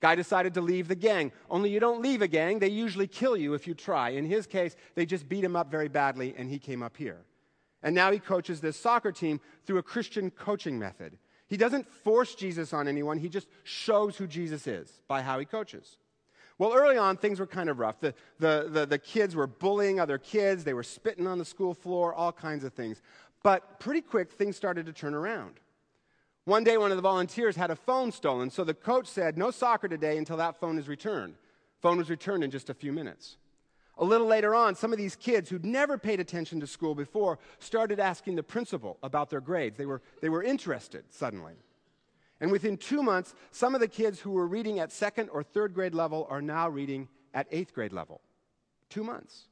Guy 0.02 0.16
decided 0.16 0.56
to 0.56 0.62
leave 0.62 0.88
the 0.88 0.96
gang. 0.96 1.32
Only 1.50 1.70
you 1.70 1.80
don't 1.80 2.02
leave 2.02 2.24
a 2.24 2.28
gang, 2.28 2.58
they 2.58 2.70
usually 2.70 3.08
kill 3.08 3.38
you 3.38 3.54
if 3.54 3.68
you 3.68 3.76
try. 3.76 4.10
In 4.10 4.26
his 4.26 4.48
case, 4.48 4.76
they 4.96 5.06
just 5.06 5.30
beat 5.30 5.44
him 5.44 5.56
up 5.56 5.70
very 5.70 5.88
badly, 5.88 6.34
and 6.36 6.50
he 6.50 6.58
came 6.58 6.82
up 6.82 6.98
here. 6.98 7.20
And 7.84 7.94
now 7.94 8.12
he 8.12 8.20
coaches 8.20 8.60
this 8.60 8.78
soccer 8.78 9.12
team 9.12 9.40
through 9.66 9.78
a 9.78 9.84
Christian 9.84 10.32
coaching 10.32 10.80
method. 10.80 11.18
He 11.52 11.58
doesn't 11.58 11.86
force 11.86 12.34
Jesus 12.34 12.72
on 12.72 12.88
anyone, 12.88 13.18
he 13.18 13.28
just 13.28 13.50
shows 13.66 14.16
who 14.16 14.26
Jesus 14.26 14.68
is 14.68 15.02
by 15.10 15.22
how 15.22 15.38
he 15.38 15.44
coaches. 15.44 15.98
Well, 16.58 16.74
early 16.74 16.98
on, 16.98 17.18
things 17.18 17.42
were 17.42 17.46
kind 17.46 17.70
of 17.70 17.78
rough. 17.78 18.00
The, 18.00 18.14
the, 18.40 18.70
the, 18.72 18.86
the, 18.86 18.98
kids 18.98 19.36
were 19.36 19.48
bullying 19.48 20.00
other 20.00 20.18
kids, 20.18 20.64
they 20.64 20.74
were 20.74 20.82
spitting 20.82 21.28
on 21.28 21.40
the 21.40 21.44
school 21.44 21.74
floor, 21.74 22.14
all 22.14 22.32
kinds 22.32 22.64
of 22.64 22.72
things. 22.72 23.02
But 23.44 23.82
pretty 23.82 24.00
quick, 24.00 24.32
things 24.32 24.56
started 24.56 24.86
to 24.86 24.94
turn 24.94 25.14
around. 25.14 25.56
One 26.46 26.64
day, 26.64 26.78
one 26.78 26.92
of 26.92 26.98
the 26.98 27.02
volunteers 27.02 27.58
had 27.58 27.70
a 27.70 27.76
phone 27.76 28.14
stolen, 28.14 28.50
so 28.50 28.64
the 28.64 28.74
coach 28.74 29.08
said, 29.08 29.38
No 29.38 29.52
soccer 29.52 29.90
today 29.90 30.18
until 30.18 30.38
that 30.38 30.58
phone 30.58 30.80
is 30.80 30.88
returned. 30.88 31.36
Phone 31.82 31.98
was 31.98 32.10
returned 32.10 32.46
in 32.46 32.52
just 32.52 32.70
a 32.70 32.74
few 32.74 32.94
minutes. 32.94 33.36
A 34.02 34.06
little 34.06 34.26
later 34.26 34.56
on, 34.56 34.74
some 34.74 34.92
of 34.92 34.98
these 34.98 35.16
kids 35.16 35.48
who'd 35.48 35.64
never 35.64 35.96
paid 35.96 36.20
attention 36.20 36.60
to 36.60 36.68
school 36.68 36.96
before 36.96 37.38
started 37.60 38.00
asking 38.00 38.36
the 38.36 38.42
principal 38.42 38.98
about 39.04 39.30
their 39.30 39.42
grades. 39.42 39.78
They 39.78 39.86
were, 39.86 40.02
they 40.22 40.30
were 40.30 40.42
interested 40.42 41.06
suddenly. 41.12 41.54
And 42.40 42.52
within 42.52 42.78
two 42.78 43.04
months, 43.04 43.36
some 43.52 43.76
of 43.76 43.80
the 43.80 43.88
kids 43.88 44.20
who 44.20 44.32
were 44.32 44.48
reading 44.48 44.80
at 44.80 44.92
second 44.92 45.30
or 45.30 45.44
third 45.44 45.76
grade 45.76 45.94
level 45.94 46.26
are 46.32 46.42
now 46.42 46.68
reading 46.68 47.10
at 47.36 47.46
eighth 47.52 47.76
grade 47.76 47.94
level. 47.94 48.22
Two 48.90 49.04
months. 49.04 49.44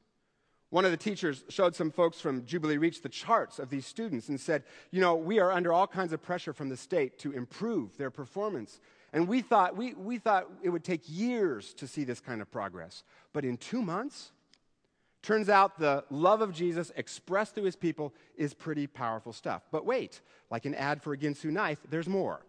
One 0.72 0.84
of 0.84 0.90
the 0.90 0.98
teachers 0.98 1.44
showed 1.50 1.76
some 1.76 1.92
folks 1.92 2.20
from 2.20 2.44
Jubilee 2.46 2.78
Reach 2.78 3.04
the 3.04 3.10
charts 3.10 3.60
of 3.60 3.70
these 3.70 3.86
students 3.86 4.30
and 4.30 4.40
said, 4.40 4.64
You 4.90 5.00
know, 5.00 5.16
we 5.16 5.40
are 5.40 5.52
under 5.52 5.72
all 5.72 5.88
kinds 5.88 6.12
of 6.12 6.24
pressure 6.24 6.54
from 6.54 6.70
the 6.70 6.78
state 6.78 7.20
to 7.20 7.32
improve 7.34 7.98
their 7.98 8.10
performance. 8.10 8.80
And 9.14 9.28
we 9.28 9.42
thought, 9.42 9.78
we, 9.78 9.94
we 9.94 10.18
thought 10.18 10.48
it 10.64 10.70
would 10.70 10.84
take 10.84 11.02
years 11.06 11.74
to 11.76 11.88
see 11.88 12.04
this 12.04 12.20
kind 12.20 12.42
of 12.42 12.52
progress. 12.52 13.04
But 13.32 13.46
in 13.46 13.58
two 13.58 13.84
months, 13.84 14.32
turns 15.22 15.50
out 15.50 15.78
the 15.78 16.04
love 16.10 16.42
of 16.42 16.54
Jesus 16.54 16.92
expressed 16.96 17.56
through 17.56 17.66
his 17.66 17.76
people 17.76 18.14
is 18.36 18.54
pretty 18.54 18.88
powerful 18.88 19.34
stuff. 19.34 19.64
But 19.72 19.86
wait, 19.86 20.22
like 20.50 20.66
an 20.66 20.76
ad 20.76 21.02
for 21.02 21.14
a 21.14 21.18
Ginsu 21.18 21.46
knife, 21.46 21.80
there's 21.90 22.08
more. 22.08 22.42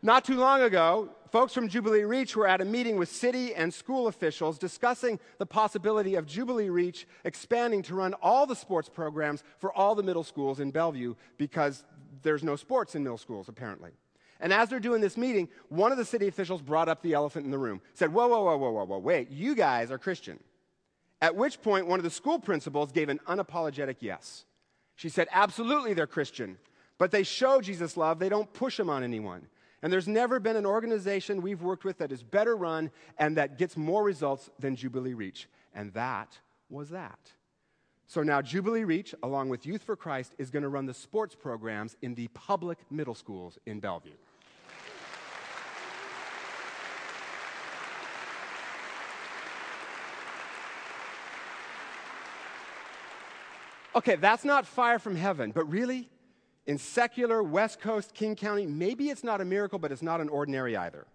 Not 0.00 0.24
too 0.24 0.36
long 0.36 0.62
ago, 0.62 1.08
folks 1.32 1.52
from 1.52 1.68
Jubilee 1.68 2.02
Reach 2.02 2.36
were 2.36 2.46
at 2.46 2.60
a 2.60 2.64
meeting 2.64 2.96
with 2.96 3.08
city 3.08 3.52
and 3.54 3.74
school 3.74 4.06
officials 4.06 4.56
discussing 4.56 5.18
the 5.38 5.46
possibility 5.46 6.14
of 6.14 6.24
Jubilee 6.24 6.68
Reach 6.68 7.08
expanding 7.24 7.82
to 7.82 7.96
run 7.96 8.14
all 8.22 8.46
the 8.46 8.54
sports 8.54 8.88
programs 8.88 9.42
for 9.58 9.72
all 9.72 9.96
the 9.96 10.04
middle 10.04 10.22
schools 10.22 10.60
in 10.60 10.70
Bellevue 10.70 11.14
because 11.36 11.84
there's 12.22 12.44
no 12.44 12.54
sports 12.54 12.94
in 12.94 13.02
middle 13.02 13.18
schools, 13.18 13.48
apparently. 13.48 13.90
And 14.40 14.52
as 14.52 14.68
they're 14.68 14.80
doing 14.80 15.00
this 15.00 15.16
meeting, 15.16 15.48
one 15.68 15.90
of 15.90 15.98
the 15.98 16.04
city 16.04 16.28
officials 16.28 16.62
brought 16.62 16.88
up 16.88 17.02
the 17.02 17.14
elephant 17.14 17.44
in 17.44 17.50
the 17.50 17.58
room. 17.58 17.80
Said, 17.94 18.12
Whoa, 18.12 18.28
whoa, 18.28 18.42
whoa, 18.42 18.56
whoa, 18.56 18.70
whoa, 18.70 18.84
whoa, 18.84 18.98
wait, 18.98 19.30
you 19.30 19.54
guys 19.54 19.90
are 19.90 19.98
Christian. 19.98 20.38
At 21.20 21.34
which 21.34 21.60
point, 21.60 21.88
one 21.88 21.98
of 21.98 22.04
the 22.04 22.10
school 22.10 22.38
principals 22.38 22.92
gave 22.92 23.08
an 23.08 23.18
unapologetic 23.26 23.96
yes. 24.00 24.44
She 24.94 25.08
said, 25.08 25.28
Absolutely, 25.32 25.94
they're 25.94 26.06
Christian, 26.06 26.58
but 26.98 27.10
they 27.10 27.24
show 27.24 27.60
Jesus' 27.60 27.96
love, 27.96 28.18
they 28.18 28.28
don't 28.28 28.52
push 28.52 28.78
him 28.78 28.90
on 28.90 29.02
anyone. 29.02 29.46
And 29.82 29.92
there's 29.92 30.08
never 30.08 30.40
been 30.40 30.56
an 30.56 30.66
organization 30.66 31.40
we've 31.40 31.62
worked 31.62 31.84
with 31.84 31.98
that 31.98 32.10
is 32.10 32.22
better 32.22 32.56
run 32.56 32.90
and 33.16 33.36
that 33.36 33.58
gets 33.58 33.76
more 33.76 34.02
results 34.02 34.50
than 34.58 34.74
Jubilee 34.74 35.14
Reach. 35.14 35.48
And 35.72 35.92
that 35.94 36.36
was 36.68 36.90
that. 36.90 37.18
So 38.08 38.22
now 38.22 38.42
Jubilee 38.42 38.84
Reach, 38.84 39.14
along 39.22 39.50
with 39.50 39.66
Youth 39.66 39.82
for 39.82 39.94
Christ, 39.94 40.34
is 40.38 40.50
going 40.50 40.62
to 40.62 40.68
run 40.68 40.86
the 40.86 40.94
sports 40.94 41.34
programs 41.34 41.96
in 42.02 42.14
the 42.14 42.28
public 42.28 42.78
middle 42.90 43.14
schools 43.14 43.58
in 43.66 43.80
Bellevue. 43.80 44.14
Okay, 53.96 54.16
that's 54.16 54.44
not 54.44 54.66
fire 54.66 54.98
from 54.98 55.16
heaven, 55.16 55.50
but 55.50 55.70
really, 55.70 56.08
in 56.66 56.78
secular 56.78 57.42
West 57.42 57.80
Coast 57.80 58.14
King 58.14 58.36
County, 58.36 58.66
maybe 58.66 59.08
it's 59.08 59.24
not 59.24 59.40
a 59.40 59.44
miracle, 59.44 59.78
but 59.78 59.90
it's 59.90 60.02
not 60.02 60.20
an 60.20 60.28
ordinary 60.28 60.76
either. 60.76 61.06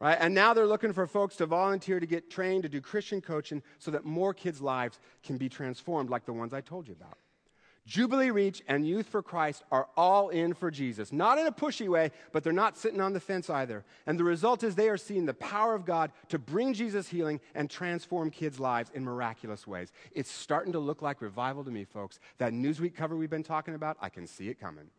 Right? 0.00 0.16
And 0.20 0.34
now 0.34 0.54
they're 0.54 0.66
looking 0.66 0.92
for 0.92 1.06
folks 1.06 1.36
to 1.36 1.46
volunteer 1.46 1.98
to 1.98 2.06
get 2.06 2.30
trained 2.30 2.62
to 2.62 2.68
do 2.68 2.80
Christian 2.80 3.20
coaching 3.20 3.62
so 3.78 3.90
that 3.90 4.04
more 4.04 4.32
kids' 4.32 4.60
lives 4.60 5.00
can 5.24 5.38
be 5.38 5.48
transformed, 5.48 6.08
like 6.08 6.24
the 6.24 6.32
ones 6.32 6.54
I 6.54 6.60
told 6.60 6.86
you 6.86 6.94
about. 6.94 7.18
Jubilee 7.88 8.28
Reach 8.28 8.62
and 8.68 8.86
Youth 8.86 9.06
for 9.06 9.22
Christ 9.22 9.64
are 9.72 9.88
all 9.96 10.28
in 10.28 10.52
for 10.52 10.70
Jesus. 10.70 11.10
Not 11.10 11.38
in 11.38 11.46
a 11.46 11.52
pushy 11.52 11.88
way, 11.88 12.10
but 12.32 12.44
they're 12.44 12.52
not 12.52 12.76
sitting 12.76 13.00
on 13.00 13.14
the 13.14 13.18
fence 13.20 13.48
either. 13.48 13.82
And 14.06 14.20
the 14.20 14.24
result 14.24 14.62
is 14.62 14.74
they 14.74 14.90
are 14.90 14.98
seeing 14.98 15.24
the 15.24 15.32
power 15.32 15.74
of 15.74 15.86
God 15.86 16.12
to 16.28 16.38
bring 16.38 16.74
Jesus 16.74 17.08
healing 17.08 17.40
and 17.54 17.70
transform 17.70 18.30
kids' 18.30 18.60
lives 18.60 18.90
in 18.92 19.02
miraculous 19.02 19.66
ways. 19.66 19.90
It's 20.12 20.30
starting 20.30 20.74
to 20.74 20.78
look 20.78 21.00
like 21.00 21.22
revival 21.22 21.64
to 21.64 21.70
me, 21.70 21.86
folks. 21.86 22.20
That 22.36 22.52
Newsweek 22.52 22.94
cover 22.94 23.16
we've 23.16 23.30
been 23.30 23.42
talking 23.42 23.74
about, 23.74 23.96
I 24.02 24.10
can 24.10 24.26
see 24.26 24.50
it 24.50 24.60
coming. 24.60 24.90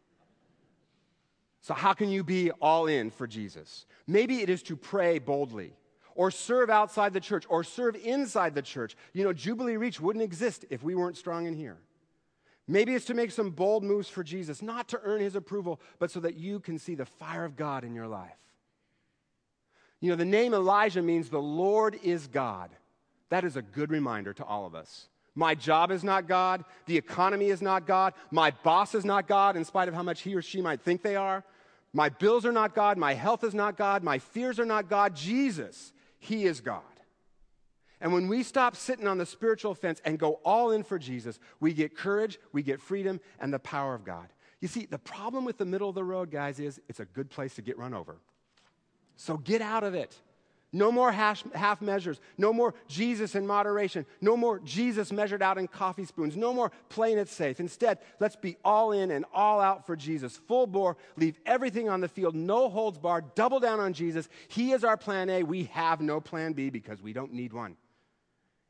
So, 1.61 1.75
how 1.75 1.93
can 1.93 2.09
you 2.09 2.23
be 2.23 2.49
all 2.53 2.87
in 2.87 3.11
for 3.11 3.27
Jesus? 3.27 3.85
Maybe 4.07 4.41
it 4.41 4.49
is 4.49 4.63
to 4.63 4.75
pray 4.75 5.19
boldly, 5.19 5.73
or 6.15 6.31
serve 6.31 6.71
outside 6.71 7.13
the 7.13 7.19
church, 7.19 7.45
or 7.49 7.63
serve 7.63 7.95
inside 7.97 8.55
the 8.55 8.63
church. 8.63 8.97
You 9.13 9.25
know, 9.25 9.33
Jubilee 9.33 9.77
Reach 9.77 10.01
wouldn't 10.01 10.23
exist 10.23 10.65
if 10.71 10.81
we 10.81 10.95
weren't 10.95 11.17
strong 11.17 11.45
in 11.45 11.53
here. 11.53 11.77
Maybe 12.71 12.93
it's 12.93 13.05
to 13.05 13.15
make 13.15 13.31
some 13.31 13.49
bold 13.49 13.83
moves 13.83 14.09
for 14.09 14.23
Jesus, 14.23 14.61
not 14.61 14.87
to 14.89 15.01
earn 15.03 15.21
his 15.21 15.35
approval, 15.35 15.81
but 15.97 16.11
so 16.11 16.19
that 16.19 16.35
you 16.35 16.59
can 16.59 16.77
see 16.77 16.93
the 16.93 17.07
fire 17.07 17.43
of 17.43 17.55
God 17.55 17.83
in 17.83 17.95
your 17.95 18.05
life. 18.05 18.37
You 19.99 20.11
know, 20.11 20.15
the 20.15 20.23
name 20.23 20.53
Elijah 20.53 21.01
means 21.01 21.29
the 21.29 21.39
Lord 21.39 21.97
is 22.03 22.27
God. 22.27 22.69
That 23.29 23.43
is 23.43 23.55
a 23.55 23.63
good 23.63 23.89
reminder 23.89 24.33
to 24.33 24.45
all 24.45 24.67
of 24.67 24.75
us. 24.75 25.07
My 25.33 25.55
job 25.55 25.89
is 25.89 26.03
not 26.03 26.27
God. 26.27 26.63
The 26.85 26.95
economy 26.95 27.47
is 27.47 27.63
not 27.63 27.87
God. 27.87 28.13
My 28.29 28.51
boss 28.51 28.93
is 28.93 29.03
not 29.03 29.27
God, 29.27 29.57
in 29.57 29.65
spite 29.65 29.87
of 29.87 29.95
how 29.95 30.03
much 30.03 30.21
he 30.21 30.35
or 30.35 30.43
she 30.43 30.61
might 30.61 30.81
think 30.81 31.01
they 31.01 31.15
are. 31.15 31.43
My 31.91 32.09
bills 32.09 32.45
are 32.45 32.51
not 32.51 32.75
God. 32.75 32.99
My 32.99 33.15
health 33.15 33.43
is 33.43 33.55
not 33.55 33.77
God. 33.77 34.03
My 34.03 34.19
fears 34.19 34.59
are 34.59 34.65
not 34.65 34.89
God. 34.89 35.15
Jesus, 35.15 35.91
He 36.19 36.45
is 36.45 36.61
God. 36.61 36.83
And 38.01 38.13
when 38.13 38.27
we 38.27 38.43
stop 38.43 38.75
sitting 38.75 39.07
on 39.07 39.17
the 39.17 39.25
spiritual 39.25 39.75
fence 39.75 40.01
and 40.05 40.17
go 40.17 40.39
all 40.45 40.71
in 40.71 40.83
for 40.83 40.97
Jesus, 40.97 41.39
we 41.59 41.73
get 41.73 41.97
courage, 41.97 42.39
we 42.53 42.63
get 42.63 42.81
freedom, 42.81 43.19
and 43.39 43.53
the 43.53 43.59
power 43.59 43.93
of 43.93 44.05
God. 44.05 44.29
You 44.61 44.67
see, 44.67 44.85
the 44.85 44.99
problem 44.99 45.45
with 45.45 45.57
the 45.57 45.65
middle 45.65 45.89
of 45.89 45.95
the 45.95 46.03
road, 46.03 46.31
guys, 46.31 46.59
is 46.59 46.79
it's 46.87 46.99
a 46.99 47.05
good 47.05 47.29
place 47.29 47.55
to 47.55 47.61
get 47.61 47.77
run 47.77 47.93
over. 47.93 48.17
So 49.15 49.37
get 49.37 49.61
out 49.61 49.83
of 49.83 49.95
it. 49.95 50.15
No 50.71 50.91
more 50.91 51.11
half, 51.11 51.43
half, 51.53 51.81
measures. 51.81 52.21
No 52.37 52.53
more 52.53 52.75
Jesus 52.87 53.33
in 53.33 53.47
moderation. 53.47 54.05
No 54.21 54.37
more 54.37 54.59
Jesus 54.59 55.11
measured 55.11 55.41
out 55.41 55.57
in 55.57 55.67
coffee 55.67 56.05
spoons. 56.05 56.37
No 56.37 56.53
more 56.53 56.71
playing 56.89 57.17
it 57.17 57.27
safe. 57.27 57.59
Instead, 57.59 57.97
let's 58.19 58.35
be 58.35 58.55
all 58.63 58.91
in 58.91 59.09
and 59.09 59.25
all 59.33 59.59
out 59.59 59.87
for 59.87 59.95
Jesus. 59.95 60.37
Full 60.47 60.67
bore, 60.67 60.95
leave 61.17 61.39
everything 61.45 61.89
on 61.89 62.01
the 62.01 62.07
field, 62.07 62.35
no 62.35 62.69
holds 62.69 62.99
barred, 62.99 63.33
double 63.33 63.59
down 63.59 63.79
on 63.79 63.93
Jesus. 63.93 64.29
He 64.47 64.71
is 64.71 64.83
our 64.83 64.95
plan 64.95 65.29
A. 65.29 65.41
We 65.41 65.63
have 65.65 66.01
no 66.01 66.21
plan 66.21 66.53
B 66.53 66.69
because 66.69 67.01
we 67.01 67.13
don't 67.13 67.33
need 67.33 67.51
one 67.51 67.75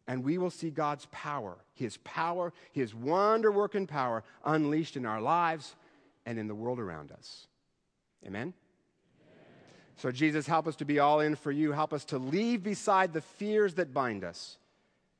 and 0.09 0.23
we 0.23 0.39
will 0.39 0.49
see 0.49 0.71
God's 0.71 1.07
power, 1.11 1.55
His 1.75 1.97
power, 1.97 2.51
His 2.71 2.95
wonder 2.95 3.51
working 3.51 3.85
power 3.85 4.23
unleashed 4.43 4.97
in 4.97 5.05
our 5.05 5.21
lives 5.21 5.75
and 6.25 6.39
in 6.39 6.47
the 6.47 6.55
world 6.55 6.79
around 6.79 7.11
us. 7.11 7.45
Amen? 8.25 8.55
So, 9.97 10.11
Jesus, 10.11 10.47
help 10.47 10.65
us 10.65 10.75
to 10.77 10.85
be 10.85 10.97
all 10.97 11.19
in 11.19 11.35
for 11.35 11.51
you. 11.51 11.73
Help 11.73 11.93
us 11.93 12.05
to 12.05 12.17
leave 12.17 12.63
beside 12.63 13.13
the 13.13 13.21
fears 13.21 13.75
that 13.75 13.93
bind 13.93 14.23
us 14.23 14.57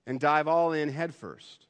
and 0.08 0.19
dive 0.19 0.47
all 0.47 0.73
in 0.73 0.89
headfirst 0.89 1.67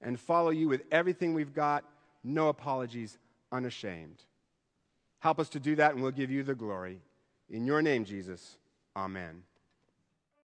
and 0.00 0.20
follow 0.20 0.50
you 0.50 0.68
with 0.68 0.82
everything 0.92 1.34
we've 1.34 1.54
got, 1.54 1.82
no 2.22 2.48
apologies, 2.48 3.18
unashamed. 3.50 4.22
Help 5.18 5.40
us 5.40 5.48
to 5.48 5.58
do 5.58 5.74
that, 5.76 5.94
and 5.94 6.02
we'll 6.02 6.12
give 6.12 6.30
you 6.30 6.44
the 6.44 6.54
glory. 6.54 7.00
In 7.50 7.66
your 7.66 7.82
name, 7.82 8.04
Jesus, 8.04 8.56
amen. 8.96 9.42